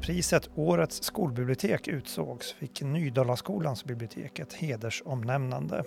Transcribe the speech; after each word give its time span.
priset 0.00 0.50
Årets 0.54 1.02
skolbibliotek 1.02 1.88
utsågs 1.88 2.52
fick 2.52 2.82
Nydalaskolans 2.82 3.84
bibliotek 3.84 4.38
ett 4.38 4.52
hedersomnämnande. 4.52 5.84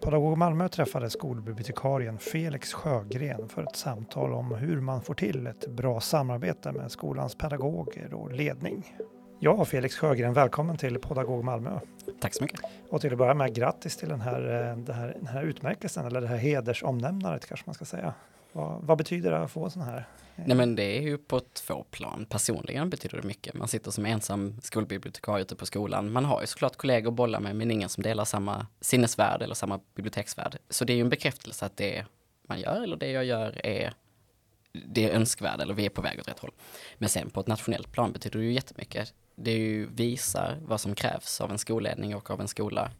Pedagog 0.00 0.38
Malmö 0.38 0.68
träffade 0.68 1.10
skolbibliotekarien 1.10 2.18
Felix 2.18 2.72
Sjögren 2.72 3.48
för 3.48 3.62
ett 3.62 3.76
samtal 3.76 4.32
om 4.32 4.54
hur 4.54 4.80
man 4.80 5.02
får 5.02 5.14
till 5.14 5.46
ett 5.46 5.68
bra 5.68 6.00
samarbete 6.00 6.72
med 6.72 6.90
skolans 6.90 7.34
pedagoger 7.34 8.14
och 8.14 8.32
ledning. 8.32 8.96
Ja, 9.38 9.64
Felix 9.64 9.96
Sjögren, 9.96 10.32
välkommen 10.32 10.76
till 10.76 10.98
Pedagog 10.98 11.44
Malmö. 11.44 11.80
Tack 12.20 12.34
så 12.34 12.44
mycket. 12.44 12.60
Och 12.90 13.00
till 13.00 13.12
att 13.12 13.18
börja 13.18 13.34
med, 13.34 13.54
grattis 13.54 13.96
till 13.96 14.08
den 14.08 14.20
här, 14.20 14.70
eh, 14.70 14.76
den 14.76 14.94
här, 14.94 15.12
den 15.18 15.26
här 15.26 15.42
utmärkelsen, 15.42 16.06
eller 16.06 16.20
det 16.20 16.26
här 16.28 16.36
hedersomnämnandet 16.36 17.46
kanske 17.46 17.66
man 17.66 17.74
ska 17.74 17.84
säga. 17.84 18.14
Vad, 18.52 18.82
vad 18.82 18.98
betyder 18.98 19.30
det 19.30 19.38
att 19.38 19.50
få 19.50 19.70
sån 19.70 19.82
här? 19.82 20.08
Eh? 20.36 20.44
Nej 20.46 20.56
men 20.56 20.76
det 20.76 20.98
är 20.98 21.02
ju 21.02 21.18
på 21.18 21.40
två 21.40 21.84
plan. 21.90 22.26
Personligen 22.28 22.90
betyder 22.90 23.16
det 23.16 23.26
mycket. 23.26 23.54
Man 23.54 23.68
sitter 23.68 23.90
som 23.90 24.06
ensam 24.06 24.60
skolbibliotekarie 24.62 25.42
ute 25.42 25.56
på 25.56 25.66
skolan. 25.66 26.12
Man 26.12 26.24
har 26.24 26.40
ju 26.40 26.46
såklart 26.46 26.76
kollegor 26.76 27.10
att 27.10 27.16
bolla 27.16 27.40
med 27.40 27.56
men 27.56 27.70
ingen 27.70 27.88
som 27.88 28.02
delar 28.02 28.24
samma 28.24 28.66
sinnesvärld 28.80 29.42
eller 29.42 29.54
samma 29.54 29.80
biblioteksvärld. 29.94 30.56
Så 30.70 30.84
det 30.84 30.92
är 30.92 30.94
ju 30.94 31.00
en 31.00 31.08
bekräftelse 31.08 31.66
att 31.66 31.76
det 31.76 32.04
man 32.48 32.60
gör 32.60 32.82
eller 32.82 32.96
det 32.96 33.10
jag 33.10 33.24
gör 33.24 33.66
är 33.66 33.94
det 34.72 35.10
är 35.10 35.14
önskvärd 35.14 35.60
eller 35.60 35.74
vi 35.74 35.86
är 35.86 35.90
på 35.90 36.02
väg 36.02 36.20
åt 36.20 36.28
rätt 36.28 36.38
håll. 36.38 36.50
Men 36.98 37.08
sen 37.08 37.30
på 37.30 37.40
ett 37.40 37.46
nationellt 37.46 37.92
plan 37.92 38.12
betyder 38.12 38.38
det 38.38 38.44
ju 38.44 38.52
jättemycket. 38.52 39.14
Det 39.34 39.52
ju 39.52 39.86
visar 39.86 40.58
vad 40.62 40.80
som 40.80 40.94
krävs 40.94 41.40
av 41.40 41.50
en 41.50 41.58
skolledning 41.58 42.16
och 42.16 42.30
av 42.30 42.40
en 42.40 42.48
skola 42.48 42.90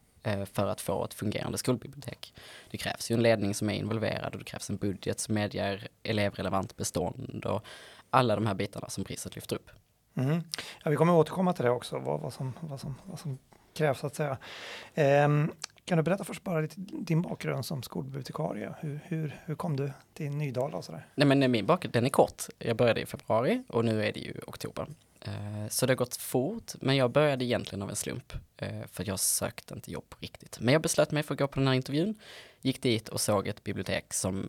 för 0.53 0.67
att 0.67 0.81
få 0.81 1.05
ett 1.05 1.15
fungerande 1.15 1.59
skolbibliotek. 1.59 2.35
Det 2.71 2.79
krävs 2.79 3.11
ju 3.11 3.15
en 3.15 3.23
ledning 3.23 3.55
som 3.55 3.71
är 3.71 3.75
involverad 3.75 4.33
och 4.33 4.39
det 4.39 4.45
krävs 4.45 4.71
en 4.71 4.77
budget 4.77 5.21
som 5.21 5.35
medger 5.35 5.89
elevrelevant 6.03 6.77
bestånd 6.77 7.45
och 7.45 7.65
alla 8.11 8.35
de 8.35 8.47
här 8.47 8.55
bitarna 8.55 8.89
som 8.89 9.05
priset 9.05 9.35
lyfter 9.35 9.57
upp. 9.57 9.71
Mm. 10.15 10.43
Ja, 10.85 10.91
vi 10.91 10.97
kommer 10.97 11.15
återkomma 11.15 11.53
till 11.53 11.65
det 11.65 11.71
också, 11.71 11.99
vad, 11.99 12.21
vad, 12.21 12.33
som, 12.33 12.53
vad, 12.61 12.81
som, 12.81 12.95
vad 13.05 13.19
som 13.19 13.39
krävs 13.75 13.99
så 13.99 14.07
att 14.07 14.15
säga. 14.15 14.39
Um, 15.25 15.53
kan 15.85 15.97
du 15.97 16.03
berätta 16.03 16.25
först 16.25 16.45
bara 16.45 16.61
lite 16.61 16.75
din 16.77 17.23
bakgrund 17.23 17.67
som 17.67 17.83
skolbibliotekarie? 17.83 18.75
Hur, 18.81 19.01
hur, 19.05 19.41
hur 19.45 19.55
kom 19.55 19.77
du 19.77 19.91
till 20.15 20.31
Nydala 20.31 20.77
och 20.77 20.85
sådär? 20.85 21.07
Nej 21.15 21.27
men 21.27 21.51
min 21.51 21.67
bakgrund 21.67 21.93
den 21.93 22.05
är 22.05 22.11
kort. 22.11 22.43
Jag 22.59 22.77
började 22.77 23.01
i 23.01 23.07
februari 23.07 23.63
och 23.69 23.85
nu 23.85 24.05
är 24.05 24.13
det 24.13 24.21
ju 24.21 24.35
oktober. 24.47 24.87
Eh, 25.25 25.69
så 25.69 25.87
det 25.87 25.91
har 25.91 25.97
gått 25.97 26.17
fort, 26.17 26.73
men 26.81 26.97
jag 26.97 27.11
började 27.11 27.45
egentligen 27.45 27.83
av 27.83 27.91
en 27.91 27.97
slump, 27.97 28.33
eh, 28.57 28.87
för 28.93 29.09
jag 29.09 29.21
sökte 29.21 29.75
inte 29.75 29.91
jobb 29.91 30.09
på 30.09 30.17
riktigt. 30.21 30.61
Men 30.61 30.73
jag 30.73 30.83
beslöt 30.83 31.11
mig 31.11 31.23
för 31.23 31.35
att 31.35 31.39
gå 31.39 31.47
på 31.47 31.59
den 31.59 31.67
här 31.67 31.75
intervjun, 31.75 32.21
gick 32.61 32.83
dit 32.83 33.09
och 33.09 33.21
såg 33.21 33.49
ett 33.49 33.65
bibliotek 33.65 34.15
som 34.15 34.49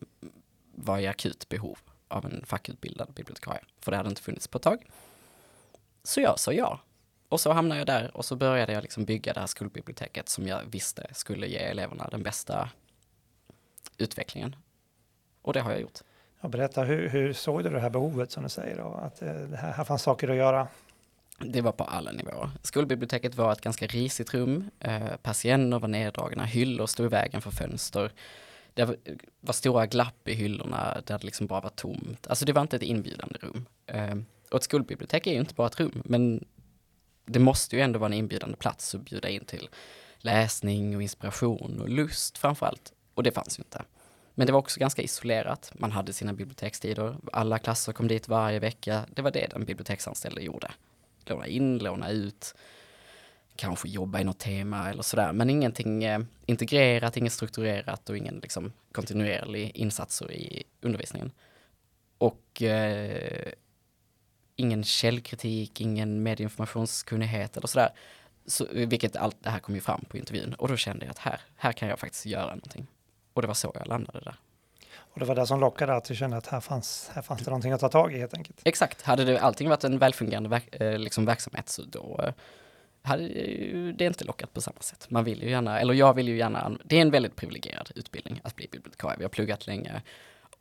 var 0.75 0.99
i 0.99 1.07
akut 1.07 1.49
behov 1.49 1.77
av 2.07 2.25
en 2.25 2.45
fackutbildad 2.45 3.13
bibliotekarie, 3.13 3.63
för 3.79 3.91
det 3.91 3.97
hade 3.97 4.09
inte 4.09 4.21
funnits 4.21 4.47
på 4.47 4.57
ett 4.57 4.63
tag. 4.63 4.85
Så 6.03 6.21
jag 6.21 6.39
sa 6.39 6.53
ja. 6.53 6.79
Och 7.29 7.39
så 7.39 7.51
hamnade 7.51 7.79
jag 7.79 7.87
där 7.87 8.17
och 8.17 8.25
så 8.25 8.35
började 8.35 8.73
jag 8.73 8.81
liksom 8.81 9.05
bygga 9.05 9.33
det 9.33 9.39
här 9.39 9.47
skolbiblioteket 9.47 10.29
som 10.29 10.47
jag 10.47 10.61
visste 10.65 11.07
skulle 11.13 11.47
ge 11.47 11.57
eleverna 11.57 12.07
den 12.11 12.23
bästa 12.23 12.69
utvecklingen. 13.97 14.55
Och 15.41 15.53
det 15.53 15.61
har 15.61 15.71
jag 15.71 15.81
gjort. 15.81 15.99
Ja, 16.43 16.49
berätta, 16.49 16.83
hur, 16.83 17.09
hur 17.09 17.33
såg 17.33 17.63
du 17.63 17.69
det 17.69 17.79
här 17.79 17.89
behovet 17.89 18.31
som 18.31 18.43
du 18.43 18.49
säger? 18.49 18.77
Då? 18.77 18.83
Att 18.83 19.21
eh, 19.21 19.33
det 19.33 19.57
här, 19.57 19.71
här 19.71 19.83
fanns 19.83 20.01
saker 20.01 20.29
att 20.29 20.35
göra? 20.35 20.67
Det 21.39 21.61
var 21.61 21.71
på 21.71 21.83
alla 21.83 22.11
nivåer. 22.11 22.49
Skolbiblioteket 22.61 23.35
var 23.35 23.51
ett 23.51 23.61
ganska 23.61 23.87
risigt 23.87 24.33
rum. 24.33 24.69
Eh, 24.79 25.15
persienner 25.21 25.79
var 25.79 25.87
neddragna, 25.87 26.45
hyllor 26.45 26.85
stod 26.85 27.05
i 27.05 27.09
vägen 27.09 27.41
för 27.41 27.51
fönster. 27.51 28.11
Det 28.73 28.85
var, 29.39 29.53
stora 29.53 29.85
glapp 29.85 30.27
i 30.27 30.33
hyllorna 30.33 31.01
där 31.05 31.19
det 31.19 31.25
liksom 31.25 31.47
bara 31.47 31.61
var 31.61 31.69
tomt. 31.69 32.27
Alltså 32.27 32.45
det 32.45 32.53
var 32.53 32.61
inte 32.61 32.75
ett 32.75 32.81
inbjudande 32.81 33.39
rum. 33.41 33.65
Eh, 33.85 34.15
och 34.51 34.57
ett 34.57 34.63
skolbibliotek 34.63 35.27
är 35.27 35.31
ju 35.31 35.39
inte 35.39 35.53
bara 35.53 35.67
ett 35.67 35.79
rum, 35.79 36.01
men 36.05 36.45
det 37.25 37.39
måste 37.39 37.75
ju 37.75 37.81
ändå 37.81 37.99
vara 37.99 38.07
en 38.07 38.13
inbjudande 38.13 38.57
plats 38.57 38.95
att 38.95 39.01
bjuda 39.01 39.29
in 39.29 39.45
till 39.45 39.69
läsning 40.17 40.95
och 40.95 41.01
inspiration 41.01 41.81
och 41.81 41.89
lust 41.89 42.37
framför 42.37 42.65
allt. 42.65 42.93
Och 43.13 43.23
det 43.23 43.31
fanns 43.31 43.59
ju 43.59 43.61
inte. 43.61 43.81
Men 44.35 44.47
det 44.47 44.53
var 44.53 44.59
också 44.59 44.79
ganska 44.79 45.01
isolerat. 45.01 45.71
Man 45.75 45.91
hade 45.91 46.13
sina 46.13 46.33
bibliotekstider. 46.33 47.15
Alla 47.33 47.59
klasser 47.59 47.93
kom 47.93 48.07
dit 48.07 48.27
varje 48.27 48.59
vecka. 48.59 49.05
Det 49.09 49.21
var 49.21 49.31
det 49.31 49.47
den 49.51 49.65
biblioteksanställde 49.65 50.41
gjorde. 50.41 50.71
Låna 51.25 51.47
in, 51.47 51.77
låna 51.77 52.09
ut, 52.09 52.55
kanske 53.55 53.87
jobba 53.87 54.19
i 54.19 54.23
något 54.23 54.39
tema 54.39 54.89
eller 54.89 55.03
sådär. 55.03 55.33
Men 55.33 55.49
ingenting 55.49 56.03
eh, 56.03 56.19
integrerat, 56.45 57.17
inget 57.17 57.33
strukturerat 57.33 58.09
och 58.09 58.17
ingen 58.17 58.39
liksom, 58.39 58.73
kontinuerlig 58.91 59.71
insatser 59.75 60.31
i 60.31 60.63
undervisningen. 60.81 61.31
Och 62.17 62.61
eh, 62.61 63.51
ingen 64.55 64.83
källkritik, 64.83 65.81
ingen 65.81 66.23
medieinformationskunnighet 66.23 67.57
eller 67.57 67.67
sådär. 67.67 67.89
Så, 68.45 68.67
vilket 68.71 69.15
allt 69.15 69.43
det 69.43 69.49
här 69.49 69.59
kom 69.59 69.75
ju 69.75 69.81
fram 69.81 70.05
på 70.09 70.17
intervjun. 70.17 70.53
Och 70.53 70.67
då 70.67 70.77
kände 70.77 71.05
jag 71.05 71.11
att 71.11 71.17
här, 71.17 71.41
här 71.55 71.71
kan 71.71 71.89
jag 71.89 71.99
faktiskt 71.99 72.25
göra 72.25 72.45
någonting. 72.45 72.87
Och 73.33 73.41
det 73.41 73.47
var 73.47 73.55
så 73.55 73.71
jag 73.75 73.87
landade 73.87 74.19
där. 74.19 74.35
Och 74.95 75.19
det 75.19 75.25
var 75.25 75.35
det 75.35 75.47
som 75.47 75.59
lockade 75.59 75.95
att 75.95 76.05
du 76.05 76.15
kände 76.15 76.37
att 76.37 76.47
här 76.47 76.59
fanns, 76.59 77.11
här 77.13 77.21
fanns 77.21 77.41
det 77.41 77.49
någonting 77.49 77.71
att 77.71 77.79
ta 77.79 77.89
tag 77.89 78.13
i 78.13 78.19
helt 78.19 78.33
enkelt? 78.33 78.61
Exakt, 78.63 79.01
hade 79.01 79.25
det 79.25 79.39
allting 79.39 79.69
varit 79.69 79.83
en 79.83 79.99
välfungerande 79.99 80.49
verk, 80.49 80.75
eh, 80.81 80.99
liksom 80.99 81.25
verksamhet 81.25 81.69
så 81.69 81.81
då 81.81 82.19
eh, 82.23 82.33
hade 83.01 83.27
det 83.91 84.05
inte 84.05 84.25
lockat 84.25 84.53
på 84.53 84.61
samma 84.61 84.81
sätt. 84.81 85.09
Man 85.09 85.23
vill 85.23 85.43
ju 85.43 85.49
gärna, 85.49 85.79
eller 85.79 85.93
jag 85.93 86.13
vill 86.13 86.27
ju 86.27 86.37
gärna, 86.37 86.71
det 86.83 86.97
är 86.97 87.01
en 87.01 87.11
väldigt 87.11 87.35
privilegierad 87.35 87.91
utbildning 87.95 88.41
att 88.43 88.55
bli 88.55 88.67
bibliotekarie. 88.71 89.17
Vi 89.17 89.23
har 89.23 89.29
pluggat 89.29 89.67
länge 89.67 90.01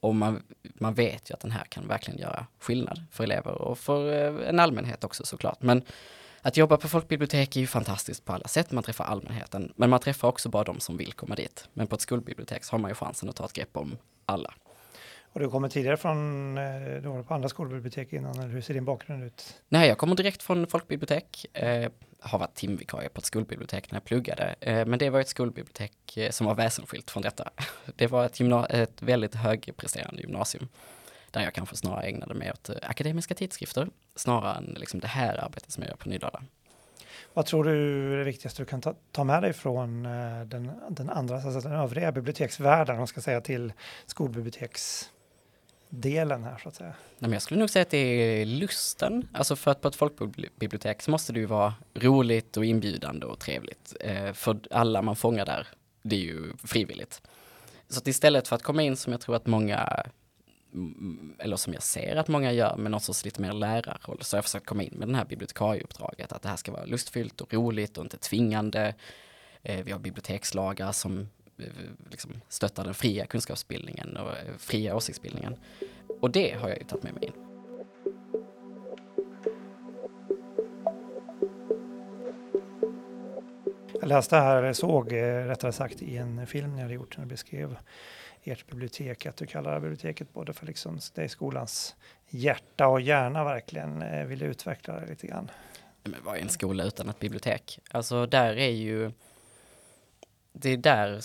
och 0.00 0.14
man, 0.14 0.42
man 0.62 0.94
vet 0.94 1.30
ju 1.30 1.34
att 1.34 1.40
den 1.40 1.50
här 1.50 1.64
kan 1.64 1.88
verkligen 1.88 2.20
göra 2.20 2.46
skillnad 2.58 3.02
för 3.10 3.24
elever 3.24 3.52
och 3.52 3.78
för 3.78 4.12
eh, 4.12 4.48
en 4.48 4.60
allmänhet 4.60 5.04
också 5.04 5.26
såklart. 5.26 5.62
Men 5.62 5.82
att 6.42 6.56
jobba 6.56 6.76
på 6.76 6.88
folkbibliotek 6.88 7.56
är 7.56 7.60
ju 7.60 7.66
fantastiskt 7.66 8.24
på 8.24 8.32
alla 8.32 8.48
sätt. 8.48 8.70
Man 8.70 8.82
träffar 8.82 9.04
allmänheten, 9.04 9.72
men 9.76 9.90
man 9.90 10.00
träffar 10.00 10.28
också 10.28 10.48
bara 10.48 10.64
de 10.64 10.80
som 10.80 10.96
vill 10.96 11.12
komma 11.12 11.34
dit. 11.34 11.68
Men 11.72 11.86
på 11.86 11.94
ett 11.94 12.00
skolbibliotek 12.00 12.64
så 12.64 12.72
har 12.72 12.78
man 12.78 12.90
ju 12.90 12.94
chansen 12.94 13.28
att 13.28 13.36
ta 13.36 13.44
ett 13.44 13.52
grepp 13.52 13.76
om 13.76 13.96
alla. 14.26 14.54
Och 15.32 15.40
du 15.40 15.50
kommer 15.50 15.68
tidigare 15.68 15.96
från, 15.96 16.58
eh, 16.58 17.02
du 17.02 17.08
var 17.08 17.22
på 17.22 17.34
andra 17.34 17.48
skolbibliotek 17.48 18.12
innan, 18.12 18.38
eller 18.38 18.48
hur 18.48 18.60
ser 18.60 18.74
din 18.74 18.84
bakgrund 18.84 19.24
ut? 19.24 19.62
Nej, 19.68 19.88
jag 19.88 19.98
kommer 19.98 20.14
direkt 20.14 20.42
från 20.42 20.66
folkbibliotek. 20.66 21.46
Eh, 21.52 21.90
har 22.20 22.38
varit 22.38 22.54
timvikarie 22.54 23.08
på 23.08 23.18
ett 23.18 23.24
skolbibliotek 23.24 23.90
när 23.90 23.96
jag 23.96 24.04
pluggade. 24.04 24.54
Eh, 24.60 24.86
men 24.86 24.98
det 24.98 25.10
var 25.10 25.20
ett 25.20 25.28
skolbibliotek 25.28 26.16
eh, 26.16 26.30
som 26.30 26.46
var 26.46 26.54
väsensskilt 26.54 27.10
från 27.10 27.22
detta. 27.22 27.50
Det 27.96 28.06
var 28.06 28.24
ett, 28.24 28.40
ett 28.70 29.02
väldigt 29.02 29.34
högpresterande 29.34 30.22
gymnasium 30.22 30.68
där 31.32 31.40
jag 31.40 31.54
kanske 31.54 31.76
snarare 31.76 32.06
ägnade 32.06 32.34
mig 32.34 32.50
åt 32.50 32.68
eh, 32.68 32.76
akademiska 32.82 33.34
tidskrifter 33.34 33.88
snarare 34.14 34.56
än 34.56 34.76
liksom 34.80 35.00
det 35.00 35.06
här 35.06 35.44
arbetet 35.44 35.70
som 35.70 35.82
jag 35.82 35.90
gör 35.90 35.96
på 35.96 36.08
Nydala. 36.08 36.42
Vad 37.34 37.46
tror 37.46 37.64
du 37.64 38.14
är 38.14 38.18
det 38.18 38.24
viktigaste 38.24 38.62
du 38.62 38.66
kan 38.66 38.80
ta, 38.80 38.94
ta 39.12 39.24
med 39.24 39.42
dig 39.42 39.52
från 39.52 40.06
eh, 40.06 40.40
den, 40.44 40.70
den 40.88 41.10
andra, 41.10 41.34
alltså 41.34 41.60
den 41.60 41.72
övriga 41.72 42.12
biblioteksvärlden, 42.12 42.96
man 42.96 43.06
ska 43.06 43.20
säga 43.20 43.40
till 43.40 43.72
skolbiblioteksdelen 44.06 46.44
här 46.44 46.58
så 46.62 46.68
att 46.68 46.74
säga? 46.74 46.90
Nej, 46.90 46.96
men 47.18 47.32
jag 47.32 47.42
skulle 47.42 47.60
nog 47.60 47.70
säga 47.70 47.82
att 47.82 47.90
det 47.90 47.98
är 47.98 48.46
lusten. 48.46 49.28
Alltså 49.32 49.56
för 49.56 49.70
att 49.70 49.80
på 49.80 49.88
ett 49.88 49.96
folkbibliotek 49.96 51.02
så 51.02 51.10
måste 51.10 51.32
det 51.32 51.40
ju 51.40 51.46
vara 51.46 51.74
roligt 51.94 52.56
och 52.56 52.64
inbjudande 52.64 53.26
och 53.26 53.38
trevligt. 53.38 53.96
Eh, 54.00 54.32
för 54.32 54.58
alla 54.70 55.02
man 55.02 55.16
fångar 55.16 55.46
där, 55.46 55.66
det 56.02 56.16
är 56.16 56.20
ju 56.20 56.52
frivilligt. 56.64 57.22
Så 57.88 57.98
att 57.98 58.08
istället 58.08 58.48
för 58.48 58.56
att 58.56 58.62
komma 58.62 58.82
in 58.82 58.96
som 58.96 59.12
jag 59.12 59.20
tror 59.20 59.36
att 59.36 59.46
många 59.46 60.06
eller 61.38 61.56
som 61.56 61.72
jag 61.72 61.82
ser 61.82 62.16
att 62.16 62.28
många 62.28 62.52
gör 62.52 62.76
med 62.76 62.94
också 62.94 63.12
sorts 63.12 63.24
lite 63.24 63.40
mer 63.40 63.52
lärarroll, 63.52 64.18
så 64.20 64.36
har 64.36 64.38
jag 64.38 64.44
försökt 64.44 64.66
komma 64.66 64.82
in 64.82 64.94
med 64.96 65.08
den 65.08 65.14
här 65.14 65.24
bibliotekarieuppdraget, 65.24 66.32
att 66.32 66.42
det 66.42 66.48
här 66.48 66.56
ska 66.56 66.72
vara 66.72 66.84
lustfyllt 66.84 67.40
och 67.40 67.54
roligt 67.54 67.98
och 67.98 68.04
inte 68.04 68.16
tvingande. 68.16 68.94
Eh, 69.62 69.84
vi 69.84 69.92
har 69.92 69.98
bibliotekslagar 69.98 70.92
som 70.92 71.28
eh, 71.58 71.66
liksom 72.10 72.40
stöttar 72.48 72.84
den 72.84 72.94
fria 72.94 73.26
kunskapsbildningen 73.26 74.16
och 74.16 74.30
eh, 74.30 74.56
fria 74.58 74.96
åsiktsbildningen. 74.96 75.56
Och 76.20 76.30
det 76.30 76.52
har 76.52 76.68
jag 76.68 76.78
ju 76.78 76.84
tagit 76.84 77.04
med 77.04 77.14
mig 77.14 77.24
in. 77.24 77.32
Jag 84.00 84.08
läste 84.08 84.36
här, 84.36 84.56
eller 84.56 84.72
såg 84.72 85.12
rättare 85.12 85.72
sagt 85.72 86.02
i 86.02 86.16
en 86.16 86.46
film 86.46 86.76
ni 86.76 86.82
hade 86.82 86.94
gjort 86.94 87.16
när 87.16 87.24
ni 87.24 87.28
beskrev 87.28 87.76
ert 88.44 88.66
bibliotek, 88.66 89.26
att 89.26 89.36
du 89.36 89.46
kallar 89.46 89.80
biblioteket 89.80 90.32
både 90.32 90.52
för 90.52 90.66
liksom, 90.66 90.98
det 91.14 91.22
är 91.22 91.28
skolans 91.28 91.96
hjärta 92.28 92.86
och 92.86 93.00
hjärna 93.00 93.44
verkligen. 93.44 94.02
Eh, 94.02 94.26
vill 94.26 94.38
du 94.38 94.46
utveckla 94.46 95.00
det 95.00 95.06
lite 95.06 95.26
grann? 95.26 95.50
Men 96.02 96.14
vad 96.24 96.36
är 96.36 96.40
en 96.40 96.48
skola 96.48 96.84
utan 96.84 97.08
ett 97.08 97.18
bibliotek? 97.18 97.78
Alltså 97.90 98.26
där 98.26 98.56
är 98.56 98.70
ju, 98.70 99.12
det 100.52 100.70
är 100.70 100.76
där 100.76 101.20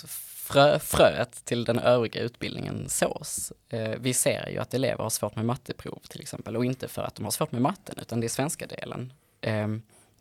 frö, 0.48 0.80
fröet 0.80 1.46
till 1.46 1.64
den 1.64 1.80
övriga 1.80 2.22
utbildningen 2.22 2.90
sås. 2.90 3.54
Eh, 3.70 3.96
vi 4.00 4.14
ser 4.14 4.50
ju 4.50 4.58
att 4.58 4.74
elever 4.74 5.04
har 5.04 5.10
svårt 5.10 5.36
med 5.36 5.46
matteprov 5.46 6.00
till 6.10 6.22
exempel 6.22 6.58
och 6.58 6.66
inte 6.66 6.88
för 6.88 7.02
att 7.02 7.16
de 7.16 7.24
har 7.24 7.32
svårt 7.32 7.52
med 7.52 7.62
matten 7.62 7.96
utan 8.02 8.20
det 8.20 8.28
är 8.28 8.30
svenska 8.30 8.68
delen 8.68 9.14
eh, 9.42 9.68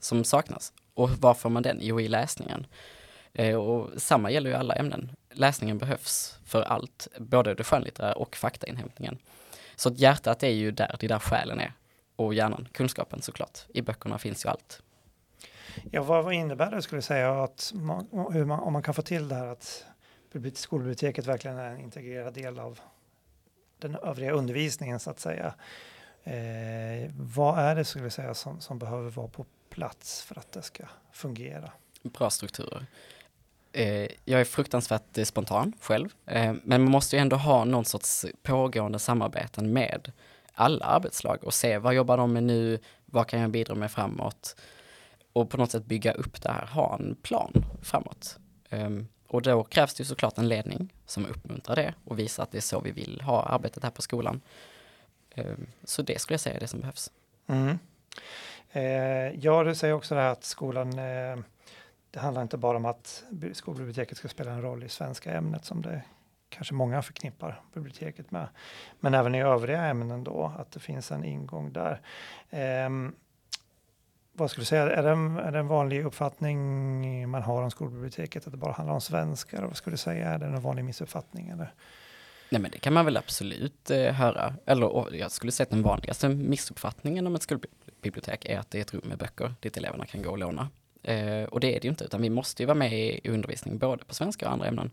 som 0.01 0.25
saknas. 0.25 0.73
Och 0.95 1.11
var 1.11 1.35
får 1.35 1.51
man 1.51 1.63
den? 1.63 1.79
Jo, 1.81 2.01
i 2.01 2.09
läsningen. 2.09 2.67
Eh, 3.33 3.57
och 3.57 4.03
samma 4.03 4.31
gäller 4.31 4.51
ju 4.51 4.57
alla 4.57 4.75
ämnen. 4.75 5.11
Läsningen 5.39 5.79
behövs 5.79 6.39
för 6.45 6.63
allt, 6.63 7.09
både 7.19 7.55
det 7.55 7.65
skönlitterära 7.65 8.13
och 8.13 8.37
faktainhämtningen. 8.37 9.19
Så 9.77 9.89
att 9.89 9.99
hjärtat 9.99 10.43
är 10.43 10.49
ju 10.49 10.71
där, 10.71 10.97
det 11.01 11.07
är 11.07 11.09
där 11.09 11.19
själen 11.19 11.61
är. 11.61 11.73
och 12.17 12.35
hjärnan, 12.35 12.69
kunskapen 12.73 13.23
såklart. 13.23 13.59
I 13.69 13.83
böckerna 13.83 14.19
finns 14.19 14.45
ju 14.45 14.49
allt. 14.49 14.83
Ja, 15.91 16.03
vad, 16.03 16.35
innebär 16.35 16.71
det 16.71 16.83
skulle 16.83 17.03
säga 17.03 17.43
att 17.43 17.73
man, 17.75 18.09
man, 18.47 18.61
om 18.61 18.73
man 18.73 18.83
kan 18.83 18.95
få 18.95 19.03
till 19.03 19.29
det 19.29 19.35
här 19.35 19.47
att 19.47 19.85
skolbiblioteket 20.55 21.27
verkligen 21.27 21.57
är 21.57 21.71
en 21.71 21.81
integrerad 21.81 22.35
del 22.35 22.59
av 22.59 22.81
den 23.79 23.95
övriga 23.95 24.33
undervisningen 24.33 25.01
så 25.01 25.11
att 25.11 25.21
säga. 25.21 25.55
Eh, 26.25 27.11
vad 27.17 27.59
är 27.59 27.75
det 27.75 27.85
skulle 27.85 28.11
säga 28.11 28.35
som, 28.35 28.61
som 28.61 28.79
behöver 28.79 29.11
vara 29.11 29.29
på 29.29 29.47
plats 29.71 30.23
för 30.23 30.39
att 30.39 30.53
det 30.53 30.63
ska 30.63 30.85
fungera? 31.13 31.73
Bra 32.03 32.31
strukturer. 32.31 32.87
Eh, 33.77 34.09
jag 34.25 34.41
är 34.41 34.45
fruktansvärt 34.45 35.19
eh, 35.19 35.25
spontan 35.25 35.73
själv, 35.81 36.09
eh, 36.27 36.55
men 36.63 36.83
man 36.83 36.91
måste 36.91 37.17
ju 37.17 37.21
ändå 37.21 37.37
ha 37.37 37.65
någon 37.65 37.85
sorts 37.85 38.27
pågående 38.43 38.99
samarbeten 38.99 39.73
med 39.73 40.13
alla 40.55 40.85
arbetslag 40.85 41.45
och 41.45 41.55
se 41.55 41.79
vad 41.79 41.95
jobbar 41.95 42.17
de 42.17 42.33
med 42.33 42.43
nu, 42.43 42.79
vad 43.07 43.27
kan 43.27 43.41
jag 43.41 43.51
bidra 43.51 43.75
med 43.75 43.91
framåt 43.91 44.57
och 45.33 45.51
på 45.51 45.57
något 45.57 45.71
sätt 45.71 45.85
bygga 45.85 46.13
upp 46.13 46.43
det 46.43 46.49
här, 46.49 46.67
ha 46.67 46.99
en 46.99 47.17
plan 47.23 47.53
framåt. 47.83 48.39
Um, 48.71 49.09
och 49.29 49.43
då 49.43 49.65
krävs 49.65 49.95
det 49.95 50.01
ju 50.01 50.05
såklart 50.05 50.39
en 50.39 50.49
ledning 50.49 50.93
som 51.07 51.27
uppmuntrar 51.27 51.77
det 51.77 51.95
och 52.05 52.19
visar 52.19 52.43
att 52.43 52.53
det 52.53 52.59
är 52.59 52.63
så 52.63 52.81
vi 52.81 52.91
vill 52.91 53.21
ha 53.21 53.43
arbetet 53.43 53.83
här 53.83 53.91
på 53.91 54.03
skolan. 54.03 54.41
Um, 55.37 55.67
så 55.85 56.03
det 56.03 56.21
skulle 56.21 56.35
jag 56.35 56.41
säga 56.41 56.57
är 56.57 56.61
det 56.61 56.67
som 56.67 56.81
behövs. 56.81 57.11
Mm. 57.47 57.79
Eh, 58.73 59.45
ja, 59.45 59.65
du 59.65 59.75
säger 59.75 59.95
också 59.95 60.15
det 60.15 60.21
här 60.21 60.33
att 60.33 60.45
skolan, 60.45 60.99
eh, 60.99 61.39
det 62.17 62.21
handlar 62.21 62.43
inte 62.43 62.57
bara 62.57 62.77
om 62.77 62.85
att 62.85 63.25
skolbiblioteket 63.53 64.19
ska 64.19 64.29
spela 64.29 64.51
en 64.51 64.63
roll 64.63 64.85
i 64.85 64.89
svenska 64.89 65.33
ämnet 65.33 65.65
som 65.65 65.83
det 65.83 66.03
kanske 66.49 66.75
många 66.75 67.03
förknippar 67.03 67.63
biblioteket 67.75 68.31
med. 68.31 68.49
Men 69.01 69.15
även 69.15 69.35
i 69.35 69.43
övriga 69.43 69.83
ämnen 69.83 70.25
då, 70.25 70.53
att 70.59 70.73
det 70.73 70.81
finns 70.81 71.13
en 71.13 71.25
ingång 71.25 71.73
där. 71.73 72.01
Eh, 72.51 72.91
vad 74.33 74.51
skulle 74.51 74.63
du 74.63 74.67
säga, 74.67 74.83
är 74.83 75.03
det, 75.03 75.11
en, 75.11 75.37
är 75.37 75.53
det 75.53 75.59
en 75.59 75.67
vanlig 75.67 76.05
uppfattning 76.05 77.31
man 77.31 77.43
har 77.43 77.63
om 77.63 77.71
skolbiblioteket 77.71 78.47
att 78.47 78.53
det 78.53 78.59
bara 78.59 78.73
handlar 78.73 78.95
om 78.95 79.01
svenskar? 79.01 79.63
Vad 79.63 79.77
skulle 79.77 79.95
du 79.95 79.99
säga, 79.99 80.29
är 80.29 80.39
det 80.39 80.47
en 80.47 80.61
vanlig 80.61 80.85
missuppfattning? 80.85 81.49
Eller? 81.49 81.75
Nej 82.51 82.61
men 82.61 82.71
det 82.71 82.79
kan 82.79 82.93
man 82.93 83.05
väl 83.05 83.17
absolut 83.17 83.91
eh, 83.91 84.13
höra. 84.13 84.55
Eller 84.67 85.15
jag 85.15 85.31
skulle 85.31 85.53
säga 85.53 85.65
att 85.65 85.71
den 85.71 85.83
vanligaste 85.83 86.29
missuppfattningen 86.29 87.27
om 87.27 87.35
ett 87.35 87.43
skolbibliotek 87.43 88.45
är 88.45 88.59
att 88.59 88.71
det 88.71 88.79
är 88.79 88.83
ett 88.83 88.95
rum 88.95 89.05
med 89.05 89.19
böcker 89.19 89.55
dit 89.61 89.77
eleverna 89.77 90.07
kan 90.07 90.23
gå 90.23 90.31
och 90.31 90.39
låna. 90.39 90.69
Eh, 91.07 91.45
och 91.45 91.61
det 91.61 91.77
är 91.77 91.81
det 91.81 91.85
ju 91.85 91.91
inte, 91.91 92.05
utan 92.05 92.23
vi 92.23 92.31
måste 92.31 92.63
ju 92.63 92.67
vara 92.67 92.75
med 92.75 92.93
i, 92.93 93.21
undervisning 93.31 93.79
både 93.79 94.05
på 94.05 94.15
svenska 94.15 94.47
och 94.47 94.53
andra 94.53 94.67
ämnen. 94.67 94.91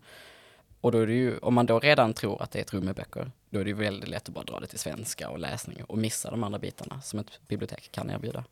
Och 0.82 0.92
då 0.92 1.00
är 1.00 1.08
det 1.08 1.14
ju, 1.14 1.38
om 1.38 1.54
man 1.54 1.66
då 1.66 1.80
redan 1.80 2.14
tror 2.14 2.42
att 2.42 2.52
det 2.52 2.60
är 2.60 2.62
ett 2.62 2.74
rum 2.74 2.86
med 2.86 2.96
böcker, 2.96 3.32
då 3.50 3.60
är 3.60 3.64
det 3.64 3.70
ju 3.70 3.76
väldigt 3.76 4.10
lätt 4.10 4.30
att 4.30 4.36
bara 4.36 4.44
dra 4.44 4.60
det 4.60 4.68
till 4.68 4.80
svenska 4.80 5.30
och 5.30 5.40
läsning 5.40 5.84
och 5.84 5.98
missa 5.98 6.32
de 6.32 6.44
andra 6.44 6.60
bitarna 6.60 7.02
som 7.02 7.20
ett 7.20 7.48
bibliotek 7.48 7.92
kan 7.92 8.10
erbjuda. 8.10 8.44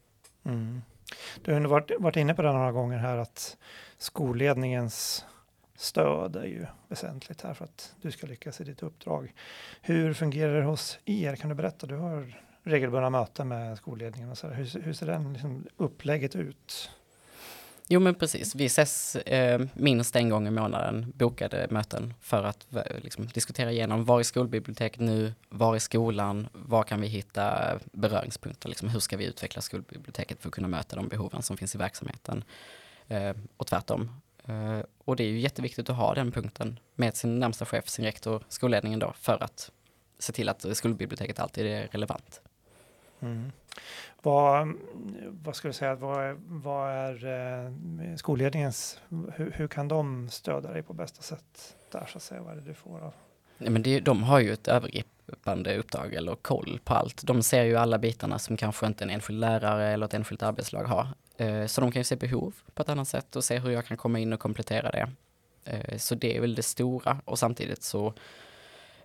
Mm. 0.44 0.82
Du 1.44 1.54
har 1.54 1.62
varit, 1.62 1.92
varit 2.00 2.16
inne 2.16 2.34
på 2.34 2.42
det 2.42 2.52
några 2.52 2.72
gånger 2.72 2.98
här 2.98 3.18
att 3.18 3.58
skolledningens 3.98 5.26
stöd 5.76 6.36
är 6.36 6.46
ju 6.46 6.66
väsentligt 6.88 7.42
här 7.42 7.54
för 7.54 7.66
att 7.66 7.96
du 8.02 8.12
ska 8.12 8.28
lyckas 8.28 8.62
i 8.62 8.64
ditt 8.64 8.84
uppdrag. 8.84 9.34
Hur 9.82 10.14
fungerar 10.14 10.56
det 10.56 10.64
hos 10.64 11.00
er? 11.06 11.36
Kan 11.36 11.50
du 11.50 11.56
berätta? 11.56 11.88
Du 11.88 11.96
har 11.96 12.42
regelbundna 12.64 13.10
möten 13.10 13.48
med 13.48 13.78
skolledningen 13.78 14.30
och 14.30 14.38
så 14.38 14.48
här. 14.48 14.54
Hur, 14.54 14.82
hur 14.82 14.94
ser 14.94 15.06
den 15.06 15.34
liksom 15.34 15.68
upplägget 15.78 16.36
ut? 16.36 16.90
Jo 17.92 18.00
men 18.00 18.16
precis, 18.16 18.56
vi 18.56 18.66
ses 18.66 19.16
eh, 19.16 19.62
minst 19.74 20.16
en 20.16 20.30
gång 20.30 20.48
i 20.48 20.52
månaden, 20.52 21.14
bokade 21.16 21.68
möten 21.70 22.14
för 22.22 22.44
att 22.44 22.76
eh, 22.76 23.00
liksom, 23.02 23.28
diskutera 23.28 23.72
igenom. 23.72 24.06
Var 24.06 24.20
är 24.20 24.24
skolbiblioteket 24.24 25.00
nu, 25.00 25.34
var 25.50 25.76
är 25.76 25.80
skolan, 25.80 26.48
var 26.54 26.84
kan 26.84 27.02
vi 27.02 27.08
hitta 27.08 27.80
beröringspunkter, 27.92 28.70
liksom, 28.70 28.90
hur 28.90 29.00
ska 29.00 29.18
vi 29.18 29.26
utveckla 29.26 29.62
skolbiblioteket 29.62 30.42
för 30.42 30.50
att 30.50 30.54
kunna 30.54 30.68
möta 30.68 30.96
de 30.96 31.08
behoven 31.08 31.42
som 31.42 31.58
finns 31.58 31.76
i 31.76 31.78
verksamheten? 31.78 32.44
Eh, 33.08 33.34
och 33.58 33.68
tvärtom. 33.68 34.22
Eh, 34.46 34.80
och 35.06 35.16
det 35.16 35.24
är 35.24 35.28
ju 35.28 35.40
jätteviktigt 35.40 35.90
att 35.90 35.96
ha 35.96 36.14
den 36.14 36.32
punkten 36.32 36.80
med 36.96 37.16
sin 37.16 37.40
närmsta 37.40 37.66
chef, 37.66 37.90
sin 37.90 38.06
rektor, 38.06 38.44
skolledningen 38.50 39.00
då, 39.00 39.14
för 39.16 39.44
att 39.44 39.72
se 40.20 40.34
till 40.34 40.50
att 40.50 40.78
skolbiblioteket 40.78 41.40
alltid 41.40 41.66
är 41.66 41.88
relevant. 41.92 42.42
Mm. 43.22 43.52
Vad, 44.22 44.74
vad 45.44 45.56
skulle 45.56 45.70
du 45.70 45.74
säga, 45.74 45.96
vad 45.96 46.24
är, 46.24 46.38
vad 46.40 46.90
är 46.92 47.26
eh, 47.26 48.16
skolledningens, 48.16 49.02
hur, 49.34 49.52
hur, 49.52 49.68
kan 49.68 49.88
de 49.88 50.30
stödja 50.30 50.72
dig 50.72 50.84
på 50.84 50.94
bästa 50.94 51.22
sätt 51.22 51.76
där 51.92 52.06
så 52.12 52.18
att 52.18 52.24
säga, 52.24 52.42
vad 52.42 52.52
är 52.52 52.56
det 52.56 52.68
du 52.68 52.74
får 52.74 53.00
av? 53.00 53.14
Nej, 53.58 53.70
men 53.70 53.84
det, 53.84 54.00
de 54.00 54.24
har 54.24 54.40
ju 54.40 54.54
ett 54.54 54.68
övergripande 54.68 55.78
uppdrag 55.78 56.14
eller 56.14 56.36
koll 56.36 56.80
på 56.84 56.94
allt. 56.94 57.24
De 57.24 57.44
ser 57.44 57.64
ju 57.64 57.76
alla 57.76 57.98
bitarna 57.98 58.40
som 58.40 58.58
kanske 58.58 58.86
inte 58.86 59.04
en 59.04 59.10
enskild 59.10 59.40
lärare 59.40 59.88
eller 59.88 60.06
ett 60.06 60.14
enskilt 60.14 60.44
arbetslag 60.44 60.84
har. 60.84 61.08
Eh, 61.38 61.66
så 61.66 61.82
de 61.82 61.92
kan 61.92 62.00
ju 62.00 62.04
se 62.04 62.16
behov 62.16 62.56
på 62.74 62.82
ett 62.82 62.90
annat 62.90 63.08
sätt 63.08 63.36
och 63.36 63.44
se 63.44 63.60
hur 63.60 63.72
jag 63.72 63.86
kan 63.86 63.98
komma 63.98 64.20
in 64.20 64.34
och 64.34 64.40
komplettera 64.40 64.92
det. 64.92 65.10
Eh, 65.66 65.98
så 65.98 66.16
det 66.16 66.38
är 66.38 66.42
väl 66.42 66.56
det 66.56 66.64
stora 66.64 67.18
och 67.26 67.40
samtidigt 67.40 67.84
så 67.84 68.14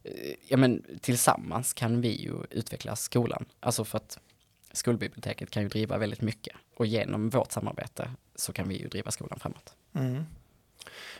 Eh, 0.06 0.34
ja 0.48 0.56
men 0.56 0.82
tillsammans 1.00 1.72
kan 1.72 2.00
vi 2.00 2.22
ju 2.22 2.34
utveckla 2.50 2.96
skolan. 2.96 3.44
Alltså 3.60 3.84
för 3.84 3.96
att 3.96 4.18
skolbiblioteket 4.72 5.50
kan 5.50 5.62
ju 5.62 5.68
driva 5.68 5.98
väldigt 5.98 6.20
mycket 6.20 6.56
och 6.76 6.86
genom 6.86 7.30
vårt 7.30 7.52
samarbete 7.52 8.10
så 8.34 8.52
kan 8.52 8.68
vi 8.68 8.76
ju 8.82 8.88
driva 8.88 9.10
skolan 9.10 9.38
framåt. 9.38 9.76
Mm. 9.94 10.24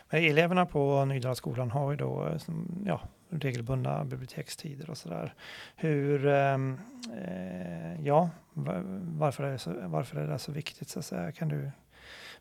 Men 0.09 0.23
eleverna 0.23 0.65
på 0.65 1.05
Nydalaskolan 1.05 1.71
har 1.71 1.91
ju 1.91 1.97
då 1.97 2.27
eh, 2.27 2.39
ja, 2.85 3.01
regelbundna 3.29 4.05
bibliotekstider 4.05 4.89
och 4.89 4.97
sådär. 4.97 5.33
Hur, 5.75 6.27
ehm, 6.27 6.79
eh, 7.17 8.05
ja, 8.05 8.29
varför 9.17 9.43
är, 9.43 9.51
det 9.51 9.59
så, 9.59 9.73
varför 9.87 10.17
är 10.17 10.27
det 10.27 10.39
så 10.39 10.51
viktigt 10.51 10.89
så 10.89 10.99
att 10.99 11.05
säga? 11.05 11.31
Kan 11.31 11.49
du 11.49 11.71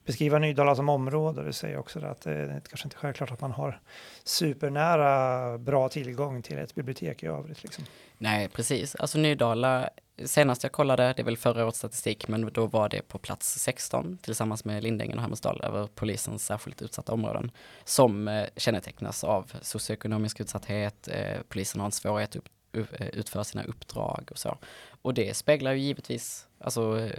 beskriva 0.06 0.38
Nydala 0.38 0.74
som 0.74 0.88
område. 0.88 1.44
Du 1.44 1.52
säger 1.52 1.78
också 1.78 1.98
att 1.98 2.26
eh, 2.26 2.32
det 2.32 2.38
är 2.38 2.60
kanske 2.60 2.86
inte 2.86 2.96
självklart 2.96 3.30
att 3.30 3.40
man 3.40 3.52
har 3.52 3.80
supernära 4.24 5.58
bra 5.58 5.88
tillgång 5.88 6.42
till 6.42 6.58
ett 6.58 6.74
bibliotek 6.74 7.22
i 7.22 7.26
övrigt. 7.26 7.62
Liksom. 7.62 7.84
Nej, 8.18 8.48
precis. 8.48 8.94
Alltså 8.94 9.18
Nydala, 9.18 9.90
senast 10.24 10.62
jag 10.62 10.72
kollade, 10.72 11.12
det 11.12 11.22
är 11.22 11.24
väl 11.24 11.36
förra 11.36 11.64
årets 11.64 11.78
statistik, 11.78 12.28
men 12.28 12.52
då 12.52 12.66
var 12.66 12.88
det 12.88 13.08
på 13.08 13.18
plats 13.18 13.58
16 13.58 14.18
tillsammans 14.22 14.64
med 14.64 14.82
Lindängen 14.82 15.16
och 15.16 15.22
Hammarsdal 15.22 15.60
över 15.64 15.86
polisens 15.86 16.46
särskilt 16.46 16.82
utsatta 16.82 17.12
områden 17.12 17.50
som 17.84 18.28
eh, 18.28 18.46
kännetecknas 18.56 19.24
av 19.24 19.52
socioekonomisk 19.62 20.40
utsatthet, 20.40 21.08
eh, 21.08 21.40
polisen 21.48 21.80
har 21.80 21.86
en 21.86 21.92
svårighet 21.92 22.36
att 22.36 23.00
eh, 23.00 23.06
utföra 23.06 23.44
sina 23.44 23.64
uppdrag 23.64 24.28
och 24.30 24.38
så. 24.38 24.58
Och 25.02 25.14
det 25.14 25.36
speglar 25.36 25.72
ju 25.72 25.78
givetvis 25.78 26.46
alltså, 26.58 27.00
eh, 27.00 27.10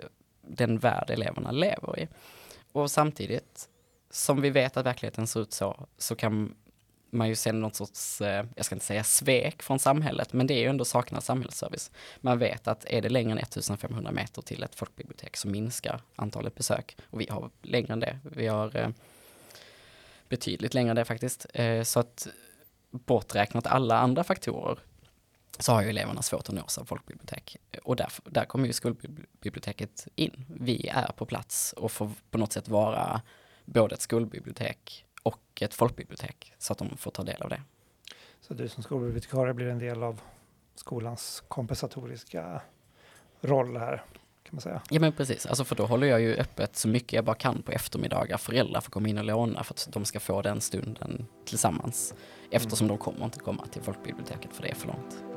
den 0.41 0.79
värld 0.79 1.09
eleverna 1.09 1.51
lever 1.51 1.99
i. 1.99 2.07
Och 2.71 2.91
samtidigt, 2.91 3.69
som 4.09 4.41
vi 4.41 4.49
vet 4.49 4.77
att 4.77 4.85
verkligheten 4.85 5.27
ser 5.27 5.39
ut 5.39 5.53
så, 5.53 5.87
så 5.97 6.15
kan 6.15 6.55
man 7.09 7.27
ju 7.27 7.35
se 7.35 7.51
något 7.51 7.75
sorts, 7.75 8.21
eh, 8.21 8.45
jag 8.55 8.65
ska 8.65 8.75
inte 8.75 8.85
säga 8.85 9.03
svek 9.03 9.63
från 9.63 9.79
samhället, 9.79 10.33
men 10.33 10.47
det 10.47 10.53
är 10.53 10.59
ju 10.59 10.67
ändå 10.67 10.85
saknas 10.85 11.25
samhällsservice. 11.25 11.91
Man 12.21 12.39
vet 12.39 12.67
att 12.67 12.85
är 12.85 13.01
det 13.01 13.09
längre 13.09 13.31
än 13.31 13.37
1500 13.37 14.11
meter 14.11 14.41
till 14.41 14.63
ett 14.63 14.75
folkbibliotek 14.75 15.37
så 15.37 15.47
minskar 15.47 16.01
antalet 16.15 16.55
besök. 16.55 16.97
Och 17.09 17.21
vi 17.21 17.27
har 17.29 17.49
längre 17.61 17.93
än 17.93 17.99
det. 17.99 18.19
Vi 18.23 18.47
har 18.47 18.77
eh, 18.77 18.89
betydligt 20.29 20.73
längre 20.73 20.89
än 20.89 20.95
det 20.95 21.05
faktiskt. 21.05 21.45
Eh, 21.53 21.83
så 21.83 21.99
att 21.99 22.27
borträknat 22.91 23.67
alla 23.67 23.99
andra 23.99 24.23
faktorer 24.23 24.79
så 25.59 25.71
har 25.71 25.81
ju 25.81 25.89
eleverna 25.89 26.21
svårt 26.21 26.49
att 26.49 26.55
nås 26.55 26.77
av 26.77 26.85
folkbibliotek. 26.85 27.57
Och 27.83 27.95
där, 27.95 28.11
där 28.23 28.45
kommer 28.45 28.67
ju 28.67 28.73
skolbiblioteket 28.73 30.07
in. 30.15 30.45
Vi 30.49 30.87
är 30.87 31.11
på 31.11 31.25
plats 31.25 31.73
och 31.77 31.91
får 31.91 32.11
på 32.31 32.37
något 32.37 32.53
sätt 32.53 32.67
vara 32.67 33.21
både 33.65 33.95
ett 33.95 34.01
skolbibliotek 34.01 35.05
och 35.23 35.61
ett 35.61 35.73
folkbibliotek 35.73 36.53
så 36.57 36.73
att 36.73 36.79
de 36.79 36.97
får 36.97 37.11
ta 37.11 37.23
del 37.23 37.41
av 37.41 37.49
det. 37.49 37.61
Så 38.41 38.53
du 38.53 38.69
som 38.69 38.83
skolbibliotekarie 38.83 39.53
blir 39.53 39.67
en 39.67 39.79
del 39.79 40.03
av 40.03 40.21
skolans 40.75 41.43
kompensatoriska 41.47 42.61
roll 43.41 43.77
här? 43.77 44.03
Kan 44.43 44.55
man 44.55 44.61
säga. 44.61 44.81
Ja 44.89 44.99
men 44.99 45.13
precis, 45.13 45.45
alltså 45.45 45.63
för 45.65 45.75
då 45.75 45.85
håller 45.85 46.07
jag 46.07 46.21
ju 46.21 46.35
öppet 46.35 46.75
så 46.75 46.87
mycket 46.87 47.13
jag 47.13 47.25
bara 47.25 47.35
kan 47.35 47.61
på 47.61 47.71
eftermiddagar. 47.71 48.37
Föräldrar 48.37 48.81
får 48.81 48.91
komma 48.91 49.09
in 49.09 49.17
och 49.17 49.23
låna 49.23 49.63
för 49.63 49.73
att 49.73 49.87
de 49.91 50.05
ska 50.05 50.19
få 50.19 50.41
den 50.41 50.61
stunden 50.61 51.27
tillsammans. 51.45 52.13
Eftersom 52.51 52.87
mm. 52.87 52.97
de 52.97 53.03
kommer 53.03 53.25
inte 53.25 53.39
komma 53.39 53.67
till 53.67 53.81
folkbiblioteket 53.81 54.53
för 54.53 54.63
det 54.63 54.69
är 54.69 54.75
för 54.75 54.87
långt. 54.87 55.36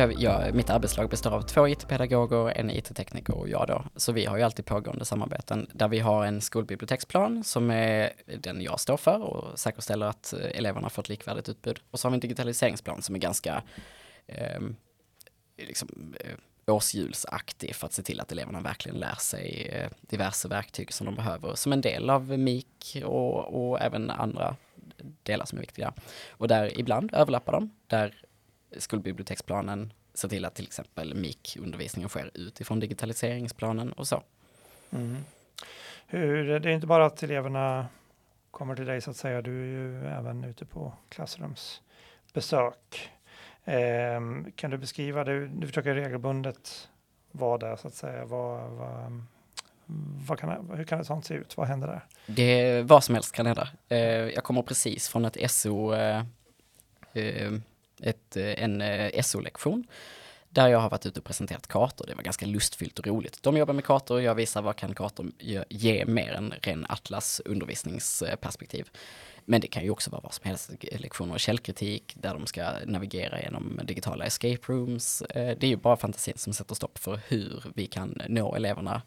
jag, 0.00 0.22
jag, 0.22 0.54
mitt 0.54 0.70
arbetslag 0.70 1.08
består 1.08 1.30
av 1.30 1.42
två 1.42 1.68
IT-pedagoger, 1.68 2.58
en 2.58 2.70
IT-tekniker 2.70 3.34
och 3.34 3.48
jag 3.48 3.66
då. 3.66 3.84
Så 3.96 4.12
vi 4.12 4.26
har 4.26 4.36
ju 4.36 4.42
alltid 4.42 4.64
pågående 4.64 5.04
samarbeten 5.04 5.70
där 5.72 5.88
vi 5.88 5.98
har 5.98 6.24
en 6.24 6.40
skolbiblioteksplan 6.40 7.44
som 7.44 7.70
är 7.70 8.12
den 8.38 8.62
jag 8.62 8.80
står 8.80 8.96
för 8.96 9.22
och 9.22 9.58
säkerställer 9.58 10.06
att 10.06 10.32
eh, 10.32 10.58
eleverna 10.58 10.90
får 10.90 11.02
ett 11.02 11.08
likvärdigt 11.08 11.48
utbud. 11.48 11.80
Och 11.90 12.00
så 12.00 12.08
har 12.08 12.10
vi 12.10 12.14
en 12.16 12.20
digitaliseringsplan 12.20 13.02
som 13.02 13.14
är 13.14 13.18
ganska 13.18 13.62
eh, 14.26 14.60
liksom, 15.56 16.14
eh, 16.20 16.72
årshjulsaktig 16.74 17.74
för 17.74 17.86
att 17.86 17.92
se 17.92 18.02
till 18.02 18.20
att 18.20 18.32
eleverna 18.32 18.60
verkligen 18.60 18.98
lär 18.98 19.14
sig 19.14 19.70
eh, 19.72 19.90
diverse 20.00 20.48
verktyg 20.48 20.92
som 20.92 21.06
de 21.06 21.14
behöver 21.14 21.54
som 21.54 21.72
en 21.72 21.80
del 21.80 22.10
av 22.10 22.38
MIK 22.38 23.02
och, 23.04 23.70
och 23.70 23.80
även 23.80 24.10
andra 24.10 24.56
delar 25.22 25.44
som 25.44 25.58
är 25.58 25.62
viktiga. 25.62 25.92
Och 26.30 26.48
där 26.48 26.80
ibland 26.80 27.14
överlappar 27.14 27.52
de, 27.52 27.70
där 27.86 28.14
skolbiblioteksplanen 28.78 29.92
ser 30.14 30.28
till 30.28 30.44
att 30.44 30.54
till 30.54 30.64
exempel 30.64 31.14
MIK-undervisningen 31.14 32.08
sker 32.08 32.30
utifrån 32.34 32.80
digitaliseringsplanen 32.80 33.92
och 33.92 34.08
så. 34.08 34.22
Mm. 34.90 35.16
Hur, 36.06 36.60
det 36.60 36.70
är 36.70 36.74
inte 36.74 36.86
bara 36.86 37.06
att 37.06 37.22
eleverna 37.22 37.86
kommer 38.50 38.76
till 38.76 38.86
dig 38.86 39.00
så 39.00 39.10
att 39.10 39.16
säga, 39.16 39.42
du 39.42 39.62
är 39.62 39.66
ju 39.66 40.06
även 40.06 40.44
ute 40.44 40.64
på 40.64 40.92
klassrumsbesök. 41.08 43.10
Eh, 43.64 44.20
kan 44.54 44.70
du 44.70 44.78
beskriva, 44.78 45.24
du, 45.24 45.48
du 45.48 45.66
försöker 45.66 45.94
regelbundet 45.94 46.88
vara 47.32 47.58
där 47.58 47.76
så 47.76 47.88
att 47.88 47.94
säga, 47.94 48.24
vad, 48.24 48.70
vad, 48.70 49.22
vad 50.28 50.38
kan, 50.38 50.70
hur 50.70 50.84
kan 50.84 51.00
ett 51.00 51.06
sånt 51.06 51.24
se 51.24 51.34
ut? 51.34 51.56
Vad 51.56 51.66
händer 51.66 51.88
där? 51.88 52.06
Det, 52.26 52.82
vad 52.82 53.04
som 53.04 53.14
helst 53.14 53.34
kan 53.34 53.46
hända. 53.46 53.68
Eh, 53.88 53.98
jag 54.08 54.44
kommer 54.44 54.62
precis 54.62 55.08
från 55.08 55.24
ett 55.24 55.50
SO, 55.50 55.94
eh, 55.94 56.24
eh, 57.12 57.52
ett, 58.02 58.36
eh, 58.36 58.62
en 58.62 58.80
eh, 58.80 59.22
SO-lektion 59.22 59.86
där 60.48 60.68
jag 60.68 60.78
har 60.78 60.90
varit 60.90 61.06
ute 61.06 61.20
och 61.20 61.26
presenterat 61.26 61.66
kartor. 61.66 62.06
Det 62.06 62.14
var 62.14 62.22
ganska 62.22 62.46
lustfyllt 62.46 62.98
och 62.98 63.06
roligt. 63.06 63.42
De 63.42 63.56
jobbar 63.56 63.74
med 63.74 63.84
kartor 63.84 64.14
och 64.14 64.22
jag 64.22 64.34
visar 64.34 64.62
vad 64.62 64.76
kan 64.76 64.94
kartor 64.94 65.32
ge 65.68 66.04
mer 66.06 66.32
än 66.32 66.54
ren 66.62 66.86
atlas 66.88 67.40
undervisningsperspektiv. 67.44 68.88
Men 69.44 69.60
det 69.60 69.66
kan 69.66 69.84
ju 69.84 69.90
också 69.90 70.10
vara 70.10 70.20
vad 70.20 70.34
som 70.34 70.48
helst, 70.48 70.70
eh, 70.80 71.00
lektioner 71.00 71.34
och 71.34 71.40
källkritik 71.40 72.14
där 72.16 72.34
de 72.34 72.46
ska 72.46 72.72
navigera 72.86 73.42
genom 73.42 73.80
digitala 73.84 74.24
escape 74.24 74.72
rooms. 74.72 75.22
Det 75.34 75.62
är 75.62 75.64
ju 75.64 75.76
bara 75.76 75.96
fantasin 75.96 76.34
som 76.36 76.52
sätter 76.52 76.74
stopp 76.74 76.98
för 76.98 77.20
hur 77.28 77.62
vi 77.74 77.86
kan 77.86 78.22
nå 78.28 78.54
eleverna 78.54 79.02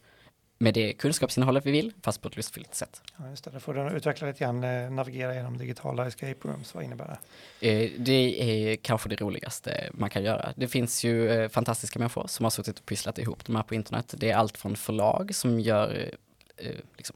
med 0.63 0.73
det 0.73 0.93
kunskapsinnehållet 0.93 1.65
vi 1.65 1.71
vill, 1.71 1.93
fast 2.01 2.21
på 2.21 2.27
ett 2.27 2.35
lustfyllt 2.35 2.75
sätt. 2.75 3.01
Ja, 3.17 3.29
just 3.29 3.43
det. 3.43 3.51
Då 3.51 3.59
får 3.59 3.73
du 3.73 3.97
utveckla 3.97 4.27
lite 4.27 4.39
grann, 4.39 4.63
eh, 4.63 4.91
navigera 4.91 5.35
genom 5.35 5.57
digitala 5.57 6.07
escape 6.07 6.47
rooms, 6.47 6.75
vad 6.75 6.83
innebär 6.83 7.17
det? 7.59 7.83
Eh, 7.83 7.91
det 7.97 8.41
är 8.41 8.75
kanske 8.75 9.09
det 9.09 9.21
roligaste 9.21 9.89
man 9.93 10.09
kan 10.09 10.23
göra. 10.23 10.53
Det 10.55 10.67
finns 10.67 11.03
ju 11.03 11.29
eh, 11.29 11.49
fantastiska 11.49 11.99
människor 11.99 12.27
som 12.27 12.43
har 12.43 12.49
suttit 12.49 12.79
och 12.79 12.85
pysslat 12.85 13.17
ihop 13.17 13.45
de 13.45 13.55
här 13.55 13.63
på 13.63 13.75
internet. 13.75 14.13
Det 14.17 14.31
är 14.31 14.35
allt 14.35 14.57
från 14.57 14.75
förlag 14.75 15.35
som 15.35 15.59
gör 15.59 16.11
liksom, 16.97 17.15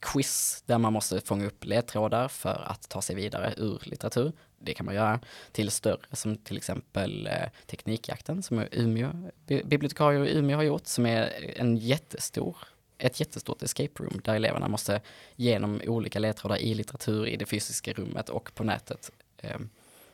quiz 0.00 0.62
där 0.66 0.78
man 0.78 0.92
måste 0.92 1.20
fånga 1.20 1.46
upp 1.46 1.64
ledtrådar 1.64 2.28
för 2.28 2.64
att 2.66 2.88
ta 2.88 3.02
sig 3.02 3.16
vidare 3.16 3.54
ur 3.56 3.82
litteratur. 3.82 4.32
Det 4.60 4.74
kan 4.74 4.86
man 4.86 4.94
göra 4.94 5.20
till 5.52 5.70
större 5.70 6.16
som 6.16 6.36
till 6.36 6.56
exempel 6.56 7.26
eh, 7.26 7.48
Teknikjakten 7.66 8.42
som 8.42 8.64
Umeå, 8.72 9.12
bibliotekarier 9.46 10.26
i 10.26 10.38
Umeå 10.38 10.56
har 10.56 10.62
gjort 10.62 10.86
som 10.86 11.06
är 11.06 11.54
en 11.56 11.76
jättestor 11.76 12.56
ett 13.00 13.20
jättestort 13.20 13.62
escape 13.62 14.02
room 14.02 14.20
där 14.24 14.34
eleverna 14.34 14.68
måste 14.68 15.00
genom 15.36 15.82
olika 15.86 16.18
ledtrådar 16.18 16.56
i 16.56 16.74
litteratur 16.74 17.26
i 17.26 17.36
det 17.36 17.46
fysiska 17.46 17.92
rummet 17.92 18.28
och 18.28 18.54
på 18.54 18.64
nätet 18.64 19.10
eh, 19.36 19.60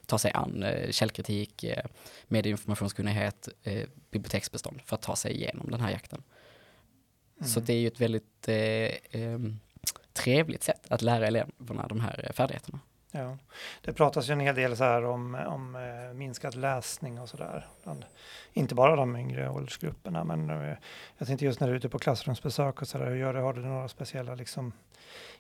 ta 0.07 0.19
sig 0.19 0.31
an 0.35 0.62
eh, 0.62 0.91
källkritik, 0.91 1.65
eh, 1.65 1.85
medieinformationskunnighet, 2.29 3.49
eh, 3.62 3.88
biblioteksbestånd 4.11 4.81
för 4.85 4.97
att 4.97 5.03
ta 5.03 5.17
sig 5.17 5.33
igenom 5.33 5.71
den 5.71 5.81
här 5.81 5.91
jakten. 5.91 6.23
Mm. 7.37 7.49
Så 7.49 7.61
det 7.61 7.73
är 7.73 7.79
ju 7.79 7.87
ett 7.87 8.00
väldigt 8.00 8.49
eh, 8.49 9.23
eh, 9.23 9.38
trevligt 10.12 10.62
sätt 10.62 10.87
att 10.88 11.03
lära 11.03 11.26
eleverna 11.26 11.87
de 11.88 12.00
här 12.00 12.33
färdigheterna. 12.35 12.81
Ja. 13.10 13.38
Det 13.80 13.92
pratas 13.92 14.28
ju 14.28 14.32
en 14.32 14.40
hel 14.40 14.54
del 14.54 14.76
så 14.76 14.84
här 14.84 15.04
om, 15.04 15.34
om 15.34 15.76
eh, 15.76 16.14
minskad 16.14 16.54
läsning 16.54 17.20
och 17.20 17.28
sådär. 17.28 17.66
Inte 18.52 18.75
bara 18.75 18.96
de 18.96 19.16
yngre 19.16 19.50
åldersgrupperna, 19.50 20.25
men 20.25 20.50
eh, 20.50 20.76
jag 21.18 21.28
tänkte 21.28 21.44
just 21.44 21.60
när 21.60 21.66
du 21.66 21.72
är 21.72 21.76
ute 21.76 21.88
på 21.88 21.98
klassrumsbesök 21.98 22.82
och 22.82 22.88
sådär, 22.88 23.06
hur 23.06 23.16
gör 23.16 23.34
du? 23.34 23.40
Har 23.40 23.52
du 23.52 23.60
några 23.60 23.88
speciella 23.88 24.34
liksom, 24.34 24.72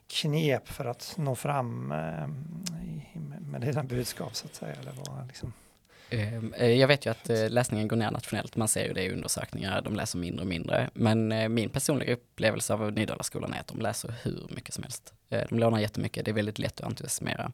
knep 0.06 0.68
för 0.68 0.84
att 0.84 1.14
nå 1.18 1.34
fram 1.34 1.92
eh, 1.92 2.28
med 3.40 3.60
dina 3.60 3.82
budskap 3.82 4.34
så 4.34 4.46
att 4.46 4.54
säga? 4.54 4.74
Eller 4.74 4.92
vad, 4.92 5.26
liksom? 5.26 5.52
Eh, 6.10 6.44
eh, 6.54 6.72
jag 6.72 6.88
vet 6.88 7.06
ju 7.06 7.10
att 7.10 7.30
eh, 7.30 7.50
läsningen 7.50 7.88
går 7.88 7.96
ner 7.96 8.10
nationellt, 8.10 8.56
man 8.56 8.68
ser 8.68 8.84
ju 8.84 8.92
det 8.92 9.02
i 9.02 9.12
undersökningar, 9.12 9.82
de 9.82 9.96
läser 9.96 10.18
mindre 10.18 10.40
och 10.40 10.48
mindre. 10.48 10.90
Men 10.94 11.54
min 11.54 11.70
personliga 11.70 12.12
upplevelse 12.12 12.74
av 12.74 12.92
Nydalaskolan 12.92 13.52
är 13.52 13.60
att 13.60 13.66
de 13.66 13.80
läser 13.80 14.14
hur 14.22 14.46
mycket 14.50 14.74
som 14.74 14.82
helst. 14.82 15.14
De 15.28 15.58
lånar 15.58 15.78
jättemycket, 15.78 16.24
det 16.24 16.30
är 16.30 16.32
väldigt 16.32 16.58
lätt 16.58 16.80
att 16.80 16.86
entusiasmera. 16.86 17.52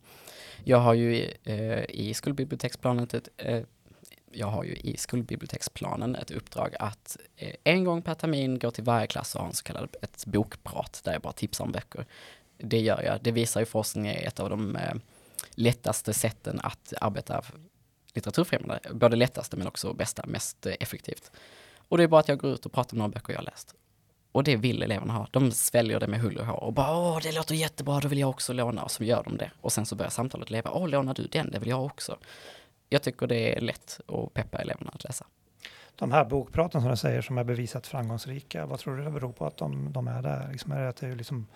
Jag 0.65 0.79
har 0.79 0.95
ju 0.95 1.15
i 1.89 2.15
skolbiblioteksplanen 2.15 3.09
ett, 3.13 3.29
jag 4.33 4.47
har 4.47 4.65
ju 4.65 4.73
i 4.73 4.97
skolbiblioteksplanen 4.97 6.17
ett 6.17 6.31
uppdrag 6.31 6.75
att 6.79 7.17
en 7.65 7.85
gång 7.85 8.03
per 8.03 8.15
termin 8.15 8.59
gå 8.59 8.71
till 8.71 8.85
varje 8.85 9.07
klass 9.07 9.35
och 9.35 9.41
ha 9.41 9.49
en 9.49 9.55
så 9.55 9.65
kallad 9.65 9.97
ett 10.03 10.27
bokprat 10.27 11.01
där 11.05 11.13
jag 11.13 11.23
bara 11.23 11.33
tipsar 11.33 11.65
om 11.65 11.73
böcker. 11.73 12.07
Det 12.59 12.81
gör 12.81 13.03
jag. 13.03 13.19
Det 13.23 13.33
visar 13.33 13.61
ju 13.61 13.67
forskningen, 13.67 14.17
är 14.17 14.27
ett 14.27 14.41
av 14.41 14.51
de 14.51 14.79
lättaste 15.51 16.15
sätten 16.15 16.61
att 16.63 16.93
arbeta 17.01 17.43
litteraturfrämjande. 18.15 18.81
Både 18.93 19.17
lättaste 19.17 19.57
men 19.57 19.67
också 19.67 19.93
bästa, 19.93 20.27
mest 20.27 20.67
effektivt. 20.67 21.31
Och 21.89 21.99
det 21.99 22.05
är 22.05 22.09
bara 22.09 22.21
att 22.21 22.29
jag 22.29 22.39
går 22.39 22.51
ut 22.51 22.67
och 22.67 22.73
pratar 22.73 22.95
om 22.95 22.99
några 22.99 23.09
böcker 23.09 23.33
jag 23.33 23.39
har 23.39 23.45
läst. 23.45 23.75
Och 24.33 24.45
det 24.45 24.57
vill 24.57 24.83
eleverna 24.83 25.13
ha. 25.13 25.27
De 25.31 25.51
sväljer 25.51 26.01
det 26.01 26.07
med 26.07 26.21
hull 26.21 26.39
och 26.39 26.47
hår 26.47 26.63
och 26.63 26.73
bara 26.73 26.99
åh, 26.99 27.19
det 27.23 27.33
låter 27.33 27.55
jättebra, 27.55 28.01
då 28.01 28.09
vill 28.09 28.19
jag 28.19 28.31
också 28.31 28.53
låna. 28.53 28.83
Och 28.83 28.91
så 28.91 29.05
gör 29.05 29.23
de 29.25 29.37
det. 29.37 29.51
Och 29.61 29.73
sen 29.73 29.87
så 29.87 29.97
börjar 29.97 30.11
samtalet 30.11 30.51
leva. 30.51 30.71
Åh, 30.71 30.89
lånar 30.89 31.15
du 31.15 31.27
den? 31.27 31.51
Det 31.51 31.59
vill 31.59 31.69
jag 31.69 31.85
också. 31.85 32.17
Jag 32.89 33.03
tycker 33.03 33.27
det 33.27 33.57
är 33.57 33.61
lätt 33.61 34.01
att 34.09 34.35
peppa 34.35 34.59
eleverna 34.59 34.91
att 34.95 35.05
läsa. 35.05 35.27
De 35.97 36.13
här 36.13 36.25
bokpraten 36.25 36.81
som 36.81 36.91
du 36.91 36.97
säger 36.97 37.23
som 37.23 37.39
är 37.39 37.45
bevisat 37.45 37.87
framgångsrika, 37.87 38.67
vad 38.67 38.79
tror 38.79 38.97
du 38.97 39.05
det 39.05 39.11
beror 39.11 39.33
på 39.33 39.47
att 39.47 39.57
de, 39.57 39.93
de 39.93 40.09
är 40.09 40.23
där? 40.23 40.49
Liksom 40.53 40.73
är 40.73 40.81
det 40.81 40.89
att 40.89 40.97
det 40.97 41.15
liksom 41.15 41.47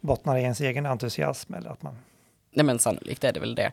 bottnar 0.00 0.36
i 0.36 0.42
ens 0.42 0.60
egen 0.60 0.86
entusiasm 0.86 1.54
eller 1.54 1.70
att 1.70 1.82
man... 1.82 1.98
Nej 2.50 2.64
men 2.64 2.78
sannolikt 2.78 3.24
är 3.24 3.32
det 3.32 3.40
väl 3.40 3.54
det 3.54 3.72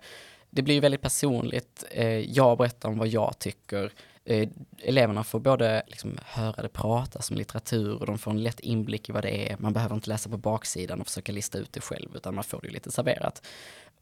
det 0.52 0.62
blir 0.62 0.82
väldigt 0.82 1.02
personligt. 1.02 1.84
Eh, 1.92 2.20
jag 2.20 2.58
berättar 2.58 2.90
om 2.90 2.98
vad 2.98 3.08
jag 3.08 3.40
tycker. 3.40 3.92
Eh, 4.26 4.50
eleverna 4.78 5.24
får 5.24 5.40
både 5.40 5.84
liksom 5.88 6.18
höra 6.26 6.62
det 6.62 6.70
pratas 6.70 7.32
om 7.32 7.38
litteratur 7.38 8.00
och 8.00 8.06
de 8.06 8.18
får 8.18 8.32
en 8.32 8.44
lätt 8.44 8.60
inblick 8.60 9.10
i 9.10 9.12
vad 9.12 9.24
det 9.24 9.52
är. 9.52 9.58
Man 9.60 9.74
behöver 9.74 9.96
inte 9.96 10.10
läsa 10.10 10.30
på 10.30 10.38
baksidan 10.38 11.02
och 11.02 11.08
försöka 11.08 11.32
lista 11.32 11.58
ut 11.58 11.74
det 11.74 11.82
själv, 11.82 12.16
utan 12.16 12.36
man 12.36 12.44
får 12.44 12.62
det 12.62 12.70
lite 12.70 12.92
serverat. 12.92 13.48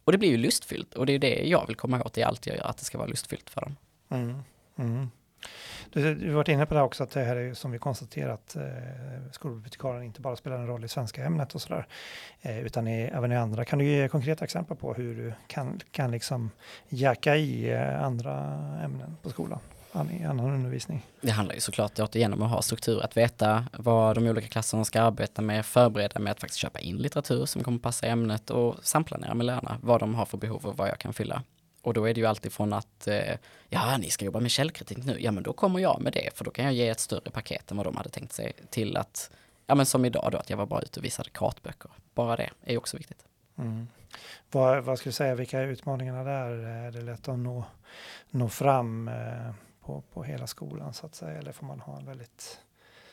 Och 0.03 0.12
det 0.12 0.18
blir 0.18 0.29
ju 0.29 0.38
lustfyllt 0.38 0.94
och 0.94 1.06
det 1.06 1.13
är 1.13 1.20
det 1.20 1.48
jag 1.48 1.68
vill 1.68 1.75
komma 1.75 2.03
åt 2.03 2.18
i 2.18 2.24
allt 2.24 2.48
jag 2.48 2.58
gör, 2.58 2.65
att 2.65 2.77
det 2.77 2.86
ska 2.86 2.98
vara 2.98 3.08
lustfyllt 3.08 3.50
för 3.50 3.62
dem. 3.62 3.75
Mm. 4.10 4.44
Mm. 4.75 5.12
Du, 5.93 6.15
du 6.15 6.27
har 6.27 6.36
varit 6.36 6.48
inne 6.48 6.65
på 6.65 6.74
det 6.74 6.81
också, 6.81 7.03
att 7.03 7.12
det 7.12 7.24
här 7.24 7.36
är 7.36 7.53
som 7.53 7.72
vi 7.72 7.79
konstaterat, 7.79 8.55
eh, 8.55 8.62
skolbibliotekarien 9.31 10.03
inte 10.03 10.22
bara 10.22 10.36
spelar 10.36 10.58
en 10.58 10.67
roll 10.67 10.86
i 10.86 10.88
svenska 10.88 11.24
ämnet 11.24 11.55
och 11.55 11.62
sådär, 11.62 11.88
eh, 12.41 12.60
utan 12.60 12.88
i, 12.88 13.01
även 13.01 13.31
i 13.31 13.36
andra. 13.36 13.65
Kan 13.65 13.79
du 13.79 13.86
ge 13.86 14.08
konkreta 14.08 14.46
exempel 14.46 14.77
på 14.77 14.93
hur 14.93 15.15
du 15.15 15.34
kan, 15.48 15.79
kan 15.91 16.12
liksom 16.12 16.51
jacka 16.89 17.36
i 17.36 17.72
eh, 17.72 18.03
andra 18.03 18.34
ämnen 18.84 19.17
på 19.24 19.29
skolan? 19.29 19.60
i 20.12 20.24
annan 20.24 20.51
undervisning. 20.51 21.05
Det 21.22 21.31
handlar 21.31 21.55
ju 21.55 21.62
såklart 21.62 22.00
återigen 22.00 22.34
om 22.34 22.41
att 22.41 22.50
ha 22.50 22.62
struktur, 22.62 23.03
att 23.03 23.17
veta 23.17 23.65
vad 23.72 24.15
de 24.15 24.27
olika 24.27 24.48
klasserna 24.48 24.86
ska 24.86 25.01
arbeta 25.01 25.41
med, 25.41 25.65
förbereda 25.65 26.19
med 26.19 26.31
att 26.31 26.39
faktiskt 26.39 26.60
köpa 26.60 26.79
in 26.79 26.98
litteratur 26.98 27.46
som 27.46 27.63
kommer 27.63 27.79
passa 27.79 28.08
ämnet 28.08 28.50
och 28.50 28.75
samplanera 28.81 29.34
med 29.34 29.46
lärarna 29.46 29.77
vad 29.81 30.00
de 30.00 30.15
har 30.15 30.25
för 30.25 30.38
behov 30.38 30.65
och 30.65 30.77
vad 30.77 30.89
jag 30.89 31.00
kan 31.00 31.13
fylla. 31.13 31.43
Och 31.89 31.93
då 31.93 32.10
är 32.10 32.13
det 32.13 32.19
ju 32.19 32.25
alltid 32.25 32.51
från 32.51 32.74
att, 32.74 33.08
eh, 33.08 33.36
ja 33.69 33.98
ni 33.98 34.10
ska 34.10 34.25
jobba 34.25 34.39
med 34.39 34.51
källkritik 34.51 35.05
nu, 35.05 35.17
ja 35.19 35.31
men 35.31 35.43
då 35.43 35.53
kommer 35.53 35.79
jag 35.79 36.01
med 36.01 36.13
det, 36.13 36.38
för 36.38 36.46
då 36.46 36.51
kan 36.51 36.65
jag 36.65 36.74
ge 36.74 36.89
ett 36.89 37.00
större 37.00 37.31
paket 37.31 37.72
än 37.72 37.77
vad 37.77 37.86
de 37.86 37.98
hade 37.98 38.10
tänkt 38.10 38.34
sig, 38.34 38.53
till 38.69 38.98
att, 38.98 39.31
ja 39.65 39.75
men 39.75 39.86
som 39.86 40.05
idag 40.05 40.29
då, 40.31 40.38
att 40.38 40.50
jag 40.50 40.58
var 40.58 40.65
bara 40.65 40.81
ute 40.81 41.00
och 41.00 41.05
visade 41.05 41.29
kartböcker. 41.29 41.91
Bara 42.13 42.36
det 42.36 42.50
är 42.63 42.77
också 42.77 42.98
viktigt. 42.98 43.25
Mm. 43.58 43.88
Vad, 44.51 44.84
vad 44.84 44.98
skulle 45.00 45.10
du 45.10 45.15
säga, 45.15 45.36
vilka 45.36 45.60
är 45.60 45.67
utmaningarna 45.67 46.24
där? 46.24 46.50
Är 46.51 46.91
det 46.91 47.01
lätt 47.01 47.27
att 47.27 47.39
nå, 47.39 47.63
nå 48.29 48.50
fram 48.50 49.08
eh, 49.08 49.51
på, 49.86 50.03
på 50.13 50.24
hela 50.24 50.48
skolan 50.48 50.93
så 50.93 51.05
att 51.05 51.15
säga, 51.15 51.38
eller 51.39 51.51
får 51.51 51.65
man 51.65 51.79
ha 51.79 51.98
en 51.98 52.05
väldigt 52.05 52.60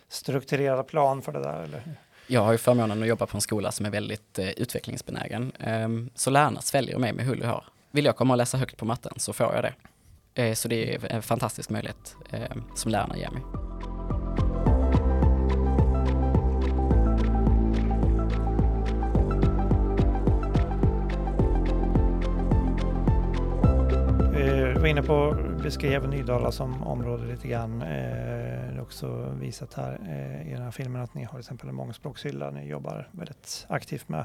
strukturerad 0.08 0.86
plan 0.86 1.22
för 1.22 1.32
det 1.32 1.42
där? 1.42 1.62
Eller? 1.62 1.82
Jag 2.26 2.40
har 2.40 2.52
ju 2.52 2.58
förmånen 2.58 3.02
att 3.02 3.08
jobba 3.08 3.26
på 3.26 3.36
en 3.36 3.40
skola 3.40 3.72
som 3.72 3.86
är 3.86 3.90
väldigt 3.90 4.38
eh, 4.38 4.50
utvecklingsbenägen, 4.50 5.52
um, 5.66 6.10
så 6.14 6.30
lärarna 6.30 6.60
sväljer 6.60 6.98
mig 6.98 7.12
med 7.12 7.26
hull 7.26 7.42
och 7.42 7.48
hår 7.48 7.64
vill 7.96 8.04
jag 8.04 8.16
komma 8.16 8.34
och 8.34 8.38
läsa 8.38 8.58
högt 8.58 8.76
på 8.76 8.84
matten 8.84 9.12
så 9.16 9.32
får 9.32 9.54
jag 9.54 9.64
det. 9.64 9.74
Eh, 10.42 10.54
så 10.54 10.68
det 10.68 10.94
är 10.94 11.12
en 11.12 11.22
fantastisk 11.22 11.70
möjlighet 11.70 12.16
eh, 12.30 12.56
som 12.74 12.90
lärarna 12.90 13.16
ger 13.16 13.30
mig. 13.30 13.42
Eh, 24.42 24.74
vi 24.74 24.80
var 24.80 24.86
inne 24.86 25.02
på 25.02 25.45
beskrev 25.66 26.08
Nydala 26.08 26.52
som 26.52 26.82
område 26.82 27.26
lite 27.26 27.48
grann. 27.48 27.82
Eh, 27.82 27.88
det 27.88 28.76
är 28.76 28.80
också 28.80 29.36
visat 29.40 29.74
här 29.74 29.98
eh, 30.08 30.50
i 30.50 30.52
den 30.52 30.62
här 30.62 30.70
filmen 30.70 31.02
att 31.02 31.14
ni 31.14 31.24
har 31.24 31.30
till 31.30 31.38
exempel 31.38 31.68
en 31.68 31.74
mångspråkshylla 31.74 32.50
ni 32.50 32.68
jobbar 32.68 33.08
väldigt 33.12 33.66
aktivt 33.68 34.08
med. 34.08 34.24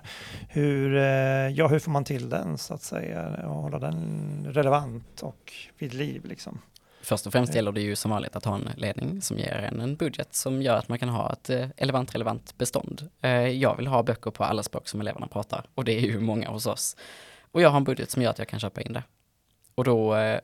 Hur, 0.50 0.96
eh, 0.96 1.04
ja, 1.48 1.68
hur 1.68 1.80
får 1.80 1.92
man 1.92 2.04
till 2.04 2.30
den 2.30 2.58
så 2.58 2.74
att 2.74 2.82
säga 2.82 3.48
och 3.48 3.56
hålla 3.56 3.80
den 3.80 4.48
relevant 4.50 5.22
och 5.22 5.54
vid 5.78 5.94
liv 5.94 6.26
liksom? 6.26 6.62
Först 7.02 7.26
och 7.26 7.32
främst 7.32 7.56
gäller 7.56 7.72
det 7.72 7.82
ju 7.82 7.96
som 7.96 8.12
vanligt 8.12 8.36
att 8.36 8.46
ha 8.46 8.56
en 8.56 8.70
ledning 8.76 9.22
som 9.22 9.38
ger 9.38 9.56
en 9.56 9.80
en 9.80 9.96
budget 9.96 10.36
som 10.36 10.62
gör 10.62 10.76
att 10.76 10.90
man 10.90 11.00
kan 11.00 11.10
ha 11.10 11.34
ett 11.34 11.50
eh, 11.50 11.68
relevant, 11.78 12.16
relevant 12.16 12.58
bestånd. 12.58 13.10
Eh, 13.22 13.32
jag 13.32 13.78
vill 13.78 13.88
ha 13.88 14.04
böcker 14.04 14.32
på 14.32 14.44
alla 14.44 14.64
språk 14.64 14.88
som 14.88 15.02
eleverna 15.02 15.28
pratar 15.28 15.66
och 15.76 15.86
det 15.86 15.98
är 15.98 16.02
ju 16.02 16.20
många 16.20 16.50
hos 16.50 16.66
oss. 16.66 16.98
Och 17.52 17.62
jag 17.62 17.70
har 17.70 17.78
en 17.78 17.84
budget 17.84 18.10
som 18.10 18.22
gör 18.22 18.30
att 18.30 18.40
jag 18.40 18.48
kan 18.48 18.60
köpa 18.60 18.82
in 18.82 18.94
det. 18.94 19.04
Och 19.76 19.84
då 19.84 20.16
eh, 20.16 20.40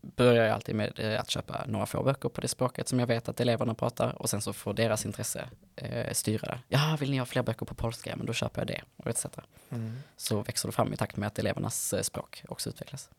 börjar 0.00 0.44
jag 0.44 0.54
alltid 0.54 0.74
med 0.74 1.18
att 1.20 1.30
köpa 1.30 1.64
några 1.66 1.86
få 1.86 2.02
böcker 2.02 2.28
på 2.28 2.40
det 2.40 2.48
språket 2.48 2.88
som 2.88 2.98
jag 2.98 3.06
vet 3.06 3.28
att 3.28 3.40
eleverna 3.40 3.74
pratar 3.74 4.22
och 4.22 4.30
sen 4.30 4.40
så 4.40 4.52
får 4.52 4.74
deras 4.74 5.06
intresse 5.06 5.48
eh, 5.76 6.12
styra 6.12 6.46
det. 6.46 6.60
Ja, 6.68 6.96
vill 7.00 7.10
ni 7.10 7.18
ha 7.18 7.26
fler 7.26 7.42
böcker 7.42 7.66
på 7.66 7.74
polska? 7.74 8.16
Men 8.16 8.26
då 8.26 8.32
köper 8.32 8.60
jag 8.60 8.66
det 8.66 8.82
och 8.96 9.06
etc. 9.06 9.26
Mm. 9.70 9.98
Så 10.16 10.42
växer 10.42 10.68
det 10.68 10.72
fram 10.72 10.92
i 10.92 10.96
takt 10.96 11.16
med 11.16 11.26
att 11.26 11.38
elevernas 11.38 11.94
språk 12.02 12.44
också 12.48 12.68
utvecklas. 12.68 13.10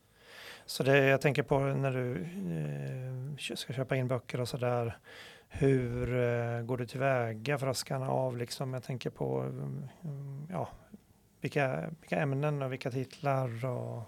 Så 0.66 0.84
det 0.84 0.98
jag 0.98 1.22
tänker 1.22 1.44
på 1.44 1.60
när 1.60 1.92
du 1.92 2.22
eh, 3.38 3.56
ska 3.56 3.74
köpa 3.74 3.96
in 3.96 4.08
böcker 4.08 4.42
och 4.42 4.50
så 4.50 4.58
där. 4.58 4.98
Hur 5.48 6.20
eh, 6.24 6.62
går 6.62 6.78
du 6.78 6.86
tillväga 6.86 7.58
för 7.58 7.68
att 7.68 7.78
skanna 7.78 8.10
av 8.10 8.38
liksom? 8.38 8.74
Jag 8.74 8.84
tänker 8.84 9.10
på 9.10 9.40
mm, 9.42 10.48
ja, 10.50 10.70
vilka, 11.42 11.90
vilka 12.02 12.16
ämnen 12.20 12.62
och 12.62 12.72
vilka 12.72 12.92
titlar 12.92 13.66
och 13.66 14.04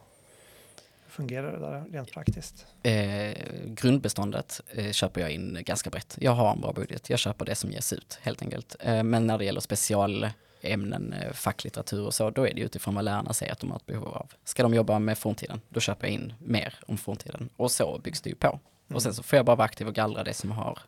fungerar 1.13 1.51
det 1.51 1.59
där 1.59 1.85
rent 1.91 2.11
praktiskt? 2.11 2.65
Eh, 2.83 3.37
grundbeståndet 3.65 4.61
eh, 4.71 4.91
köper 4.91 5.21
jag 5.21 5.31
in 5.31 5.57
ganska 5.61 5.89
brett. 5.89 6.17
Jag 6.21 6.31
har 6.31 6.51
en 6.51 6.61
bra 6.61 6.73
budget. 6.73 7.09
Jag 7.09 7.19
köper 7.19 7.45
det 7.45 7.55
som 7.55 7.71
ges 7.71 7.93
ut 7.93 8.19
helt 8.21 8.41
enkelt. 8.41 8.75
Eh, 8.79 9.03
men 9.03 9.27
när 9.27 9.37
det 9.37 9.45
gäller 9.45 9.61
special 9.61 10.27
ämnen, 10.61 11.13
eh, 11.13 11.31
facklitteratur 11.31 12.05
och 12.05 12.13
så, 12.13 12.29
då 12.29 12.47
är 12.47 12.53
det 12.53 12.61
utifrån 12.61 12.95
vad 12.95 13.05
lärarna 13.05 13.33
säger 13.33 13.51
att 13.51 13.59
de 13.59 13.71
har 13.71 13.77
ett 13.77 13.85
behov 13.85 14.07
av. 14.07 14.31
Ska 14.43 14.63
de 14.63 14.73
jobba 14.73 14.99
med 14.99 15.17
forntiden, 15.17 15.61
då 15.69 15.79
köper 15.79 16.07
jag 16.07 16.13
in 16.13 16.33
mer 16.39 16.75
om 16.87 16.97
forntiden. 16.97 17.49
Och 17.55 17.71
så 17.71 17.99
byggs 18.03 18.21
det 18.21 18.29
ju 18.29 18.35
på. 18.35 18.47
Mm. 18.47 18.95
Och 18.95 19.03
sen 19.03 19.13
så 19.13 19.23
får 19.23 19.37
jag 19.37 19.45
bara 19.45 19.55
vara 19.55 19.65
aktiv 19.65 19.87
och 19.87 19.95
gallra 19.95 20.23
det 20.23 20.33
som 20.33 20.51
har 20.51 20.79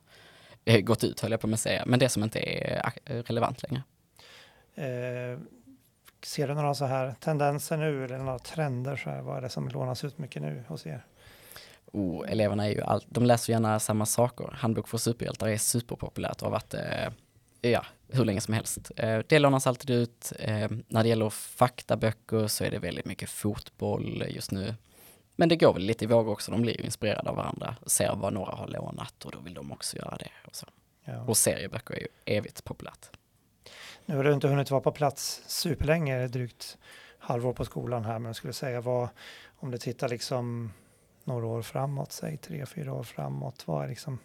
eh, 0.65 0.81
gått 0.81 1.03
ut, 1.03 1.19
höll 1.19 1.31
jag 1.31 1.41
på 1.41 1.53
att 1.53 1.59
säga, 1.59 1.83
men 1.85 1.99
det 1.99 2.09
som 2.09 2.23
inte 2.23 2.39
är 2.39 2.91
eh, 3.05 3.23
relevant 3.23 3.63
längre. 3.63 3.83
Ser 6.25 6.47
du 6.47 6.53
några 6.53 6.73
så 6.73 6.85
här 6.85 7.15
tendenser 7.19 7.77
nu, 7.77 8.05
eller 8.05 8.17
några 8.17 8.39
trender, 8.39 8.95
så 8.95 9.09
här, 9.09 9.21
vad 9.21 9.37
är 9.37 9.41
det 9.41 9.49
som 9.49 9.69
lånas 9.69 10.03
ut 10.03 10.17
mycket 10.17 10.41
nu 10.41 10.63
hos 10.67 10.85
er? 10.85 11.05
Oh, 11.91 12.31
eleverna 12.31 12.65
är 12.65 12.69
ju 12.69 12.81
allt, 12.81 13.05
de 13.09 13.25
läser 13.25 13.53
gärna 13.53 13.79
samma 13.79 14.05
saker. 14.05 14.49
Handbok 14.53 14.87
för 14.87 14.97
superhjältar 14.97 15.47
är 15.47 15.57
superpopulärt 15.57 16.41
och 16.41 16.41
har 16.41 16.51
varit 16.51 16.73
eh, 16.73 17.09
ja, 17.61 17.85
hur 18.07 18.25
länge 18.25 18.41
som 18.41 18.53
helst. 18.53 18.91
Eh, 18.95 19.19
det 19.27 19.39
lånas 19.39 19.67
alltid 19.67 19.89
ut. 19.89 20.33
Eh, 20.39 20.71
när 20.87 21.03
det 21.03 21.09
gäller 21.09 21.29
faktaböcker 21.29 22.47
så 22.47 22.63
är 22.63 22.71
det 22.71 22.79
väldigt 22.79 23.05
mycket 23.05 23.29
fotboll 23.29 24.23
just 24.29 24.51
nu. 24.51 24.75
Men 25.35 25.49
det 25.49 25.55
går 25.55 25.73
väl 25.73 25.83
lite 25.83 26.05
i 26.05 26.07
vågor 26.07 26.31
också. 26.31 26.51
De 26.51 26.61
blir 26.61 26.77
ju 26.77 26.85
inspirerade 26.85 27.29
av 27.29 27.35
varandra, 27.35 27.75
ser 27.85 28.15
vad 28.15 28.33
några 28.33 28.55
har 28.55 28.67
lånat 28.67 29.25
och 29.25 29.31
då 29.31 29.39
vill 29.39 29.53
de 29.53 29.71
också 29.71 29.97
göra 29.97 30.17
det. 30.17 30.31
Och, 30.45 30.55
så. 30.55 30.65
Ja. 31.03 31.21
och 31.21 31.37
serieböcker 31.37 31.93
är 31.93 31.99
ju 31.99 32.07
evigt 32.25 32.63
populärt. 32.63 33.09
Nu 34.05 34.15
har 34.15 34.23
du 34.23 34.33
inte 34.33 34.47
hunnit 34.47 34.71
vara 34.71 34.81
på 34.81 34.91
plats 34.91 35.43
superlänge, 35.47 36.27
drygt 36.27 36.77
halvår 37.19 37.53
på 37.53 37.65
skolan 37.65 38.05
här, 38.05 38.19
men 38.19 38.25
jag 38.25 38.35
skulle 38.35 38.53
säga 38.53 38.81
vad, 38.81 39.09
om 39.59 39.71
du 39.71 39.77
tittar 39.77 40.09
liksom 40.09 40.71
några 41.23 41.45
år 41.45 41.61
framåt, 41.61 42.11
säg 42.11 42.37
tre, 42.37 42.65
fyra 42.65 42.93
år 42.93 43.03
framåt, 43.03 43.63
vad, 43.67 43.83
är 43.83 43.87
liksom, 43.87 44.19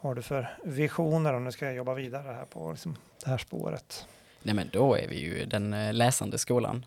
vad 0.00 0.10
har 0.10 0.14
du 0.14 0.22
för 0.22 0.58
visioner 0.64 1.34
om 1.34 1.44
du 1.44 1.52
ska 1.52 1.72
jobba 1.72 1.94
vidare 1.94 2.32
här 2.32 2.44
på 2.44 2.70
liksom, 2.70 2.96
det 3.24 3.30
här 3.30 3.38
spåret? 3.38 4.06
Nej 4.42 4.54
men 4.54 4.68
då 4.72 4.94
är 4.94 5.08
vi 5.08 5.20
ju 5.20 5.44
den 5.44 5.72
eh, 5.74 5.92
läsande 5.92 6.38
skolan. 6.38 6.86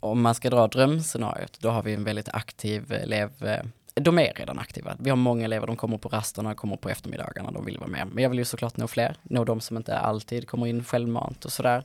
Om 0.00 0.22
man 0.22 0.34
ska 0.34 0.50
dra 0.50 0.66
drömscenariot, 0.66 1.60
då 1.60 1.70
har 1.70 1.82
vi 1.82 1.94
en 1.94 2.04
väldigt 2.04 2.28
aktiv 2.28 2.92
eh, 2.92 3.02
elev 3.02 3.46
eh, 3.46 3.64
de 4.02 4.18
är 4.18 4.34
redan 4.34 4.58
aktiva. 4.58 4.96
Vi 4.98 5.10
har 5.10 5.16
många 5.16 5.44
elever, 5.44 5.66
de 5.66 5.76
kommer 5.76 5.98
på 5.98 6.08
rasterna, 6.08 6.54
kommer 6.54 6.76
på 6.76 6.88
eftermiddagarna, 6.88 7.50
de 7.50 7.64
vill 7.64 7.78
vara 7.78 7.90
med. 7.90 8.08
Men 8.12 8.22
jag 8.22 8.30
vill 8.30 8.38
ju 8.38 8.44
såklart 8.44 8.76
nå 8.76 8.88
fler, 8.88 9.16
nå 9.22 9.44
de 9.44 9.60
som 9.60 9.76
inte 9.76 9.98
alltid 9.98 10.48
kommer 10.48 10.66
in 10.66 10.84
självmant 10.84 11.44
och 11.44 11.52
sådär. 11.52 11.84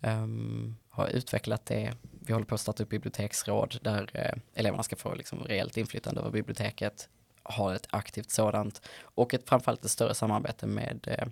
Um, 0.00 0.76
har 0.98 1.08
utvecklat 1.08 1.66
det. 1.66 1.92
Vi 2.20 2.32
håller 2.32 2.46
på 2.46 2.54
att 2.54 2.60
starta 2.60 2.82
upp 2.82 2.88
biblioteksråd 2.88 3.78
där 3.82 4.10
eh, 4.14 4.38
eleverna 4.54 4.82
ska 4.82 4.96
få 4.96 5.14
liksom 5.14 5.38
reellt 5.44 5.76
inflytande 5.76 6.20
över 6.20 6.30
biblioteket, 6.30 7.08
ha 7.42 7.74
ett 7.74 7.86
aktivt 7.90 8.30
sådant 8.30 8.82
och 9.00 9.34
ett 9.34 9.48
framförallt 9.48 9.84
ett 9.84 9.90
större 9.90 10.14
samarbete 10.14 10.66
med 10.66 11.08
eh, 11.08 11.28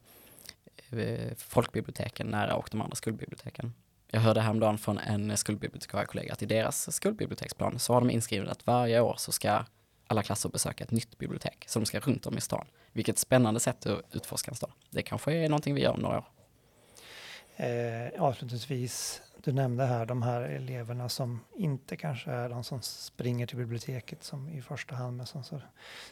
eh 1.00 1.34
folkbiblioteken 1.36 2.26
nära 2.26 2.54
och 2.54 2.68
de 2.72 2.80
andra 2.80 2.94
skolbiblioteken. 2.94 3.74
Jag 4.10 4.20
hörde 4.20 4.40
häromdagen 4.40 4.78
från 4.78 4.98
en 4.98 5.36
skolbibliotekariekollega 5.36 6.32
att 6.32 6.42
i 6.42 6.46
deras 6.46 6.94
skolbiblioteksplan 6.94 7.78
så 7.78 7.92
har 7.92 8.00
de 8.00 8.10
inskrivet 8.10 8.48
att 8.48 8.66
varje 8.66 9.00
år 9.00 9.14
så 9.18 9.32
ska 9.32 9.64
alla 10.06 10.22
klasser 10.22 10.48
besöka 10.48 10.84
ett 10.84 10.90
nytt 10.90 11.18
bibliotek 11.18 11.64
som 11.68 11.86
ska 11.86 12.00
runt 12.00 12.26
om 12.26 12.38
i 12.38 12.40
stan. 12.40 12.66
Vilket 12.92 13.18
spännande 13.18 13.60
sätt 13.60 13.86
att 13.86 14.02
utforska 14.12 14.50
en 14.50 14.56
stad. 14.56 14.72
Det 14.90 15.02
kanske 15.02 15.32
är 15.32 15.48
någonting 15.48 15.74
vi 15.74 15.82
gör 15.82 15.92
om 15.92 16.00
några 16.00 16.18
år. 16.18 16.24
Eh, 17.56 18.22
avslutningsvis, 18.22 19.22
du 19.44 19.52
nämnde 19.52 19.84
här 19.84 20.06
de 20.06 20.22
här 20.22 20.40
eleverna 20.40 21.08
som 21.08 21.40
inte 21.54 21.96
kanske 21.96 22.30
är 22.30 22.48
de 22.48 22.64
som 22.64 22.82
springer 22.82 23.46
till 23.46 23.56
biblioteket 23.56 24.24
som 24.24 24.48
i 24.48 24.62
första 24.62 24.94
hand, 24.94 25.16
men 25.16 25.26
som, 25.26 25.44
så, 25.44 25.60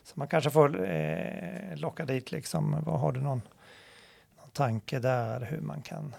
så 0.03 0.13
man 0.15 0.29
kanske 0.29 0.51
får 0.51 0.91
eh, 0.91 1.77
locka 1.77 2.05
dit 2.05 2.33
liksom. 2.33 2.83
Vad 2.85 3.01
har 3.01 3.13
du 3.13 3.21
någon, 3.21 3.43
någon 4.37 4.51
tanke 4.51 4.99
där 4.99 5.41
hur 5.41 5.61
man 5.61 5.83
kan 5.83 6.15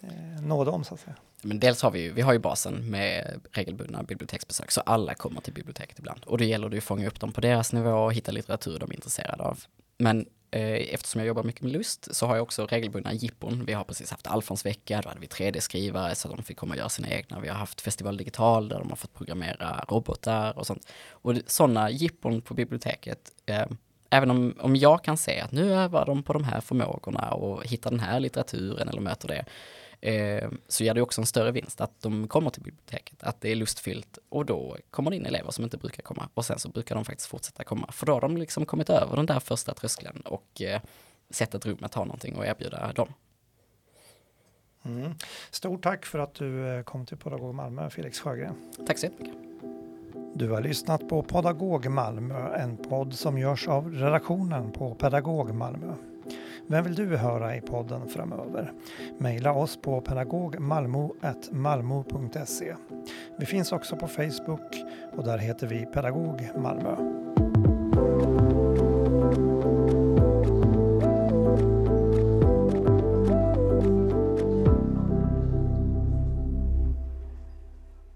eh, 0.00 0.42
nå 0.42 0.64
dem 0.64 0.84
så 0.84 0.94
att 0.94 1.00
säga? 1.00 1.16
Men 1.42 1.60
dels 1.60 1.82
har 1.82 1.90
vi 1.90 2.00
ju, 2.00 2.12
vi 2.12 2.22
har 2.22 2.32
ju 2.32 2.38
basen 2.38 2.90
med 2.90 3.40
regelbundna 3.52 4.02
biblioteksbesök, 4.02 4.70
så 4.70 4.80
alla 4.80 5.14
kommer 5.14 5.40
till 5.40 5.52
biblioteket 5.52 5.98
ibland. 5.98 6.24
Och 6.24 6.38
då 6.38 6.44
gäller 6.44 6.68
det 6.68 6.74
ju 6.74 6.78
att 6.78 6.84
fånga 6.84 7.06
upp 7.06 7.20
dem 7.20 7.32
på 7.32 7.40
deras 7.40 7.72
nivå 7.72 7.90
och 7.90 8.14
hitta 8.14 8.32
litteratur 8.32 8.78
de 8.78 8.90
är 8.90 8.94
intresserade 8.94 9.42
av. 9.42 9.64
Men 9.98 10.26
eh, 10.50 10.94
eftersom 10.94 11.18
jag 11.18 11.28
jobbar 11.28 11.42
mycket 11.42 11.62
med 11.62 11.72
lust 11.72 12.14
så 12.14 12.26
har 12.26 12.36
jag 12.36 12.42
också 12.42 12.66
regelbundna 12.66 13.12
jippon. 13.12 13.64
Vi 13.66 13.72
har 13.72 13.84
precis 13.84 14.10
haft 14.10 14.26
Alfons 14.26 14.66
vecka, 14.66 15.00
då 15.02 15.08
hade 15.08 15.20
vi 15.20 15.26
3D-skrivare 15.26 16.14
så 16.14 16.28
de 16.28 16.42
fick 16.42 16.56
komma 16.56 16.74
och 16.74 16.78
göra 16.78 16.88
sina 16.88 17.08
egna. 17.08 17.40
Vi 17.40 17.48
har 17.48 17.56
haft 17.56 17.80
Festival 17.80 18.16
Digital 18.16 18.68
där 18.68 18.78
de 18.78 18.88
har 18.88 18.96
fått 18.96 19.14
programmera 19.14 19.84
robotar 19.88 20.58
och 20.58 20.66
sånt. 20.66 20.88
Och 21.10 21.34
sådana 21.46 21.90
jippon 21.90 22.42
på 22.42 22.54
biblioteket, 22.54 23.32
eh, 23.46 23.66
även 24.10 24.30
om, 24.30 24.54
om 24.60 24.76
jag 24.76 25.04
kan 25.04 25.16
se 25.16 25.40
att 25.40 25.52
nu 25.52 25.74
övar 25.74 26.06
de 26.06 26.22
på 26.22 26.32
de 26.32 26.44
här 26.44 26.60
förmågorna 26.60 27.30
och 27.30 27.66
hittar 27.66 27.90
den 27.90 28.00
här 28.00 28.20
litteraturen 28.20 28.88
eller 28.88 29.00
möter 29.00 29.28
det, 29.28 29.44
eh, 30.00 30.50
så 30.68 30.84
ger 30.84 30.94
det 30.94 31.02
också 31.02 31.20
en 31.20 31.26
större 31.26 31.52
vinst 31.52 31.80
att 31.80 32.00
de 32.00 32.28
kommer 32.28 32.50
till 32.50 32.62
biblioteket, 32.62 33.22
att 33.22 33.40
det 33.40 33.52
är 33.52 33.56
lustfyllt 33.56 34.18
och 34.28 34.46
då 34.46 34.76
kommer 34.90 35.10
det 35.10 35.16
in 35.16 35.26
elever 35.26 35.50
som 35.50 35.64
inte 35.64 35.76
brukar 35.76 36.02
komma 36.02 36.28
och 36.34 36.44
sen 36.44 36.58
så 36.58 36.68
brukar 36.68 36.94
de 36.94 37.04
faktiskt 37.04 37.28
fortsätta 37.28 37.64
komma 37.64 37.92
för 37.92 38.06
då 38.06 38.12
har 38.12 38.20
de 38.20 38.36
liksom 38.36 38.66
kommit 38.66 38.90
över 38.90 39.16
den 39.16 39.26
där 39.26 39.40
första 39.40 39.74
tröskeln 39.74 40.20
och 40.20 40.62
eh, 40.62 40.80
sett 41.30 41.54
ett 41.54 41.66
rum 41.66 41.78
att 41.82 41.94
ha 41.94 42.04
någonting 42.04 42.36
och 42.36 42.46
erbjuda 42.46 42.92
dem. 42.92 43.12
Mm. 44.82 45.12
Stort 45.50 45.82
tack 45.82 46.06
för 46.06 46.18
att 46.18 46.34
du 46.34 46.68
eh, 46.68 46.82
kom 46.82 47.06
till 47.06 47.16
Pedagog 47.16 47.54
Malmö, 47.54 47.90
Felix 47.90 48.20
Sjögren. 48.20 48.54
Tack 48.86 48.98
så 48.98 49.06
jättemycket. 49.06 49.36
Du 50.34 50.50
har 50.50 50.60
lyssnat 50.60 51.08
på 51.08 51.22
Pedagog 51.22 51.90
Malmö, 51.90 52.54
en 52.54 52.76
podd 52.76 53.14
som 53.14 53.38
görs 53.38 53.68
av 53.68 53.92
redaktionen 53.92 54.72
på 54.72 54.94
Pedagog 54.94 55.54
Malmö. 55.54 55.94
Vem 56.66 56.84
vill 56.84 56.94
du 56.94 57.16
höra 57.16 57.56
i 57.56 57.60
podden 57.60 58.08
framöver? 58.08 58.72
Mejla 59.18 59.52
oss 59.52 59.76
på 59.76 60.00
pedagogmalmo.malmo.se. 60.00 62.74
Vi 63.38 63.46
finns 63.46 63.72
också 63.72 63.96
på 63.96 64.08
Facebook 64.08 64.84
och 65.16 65.24
där 65.24 65.38
heter 65.38 65.66
vi 65.66 65.86
Pedagog 65.86 66.50
Malmö. 66.56 66.96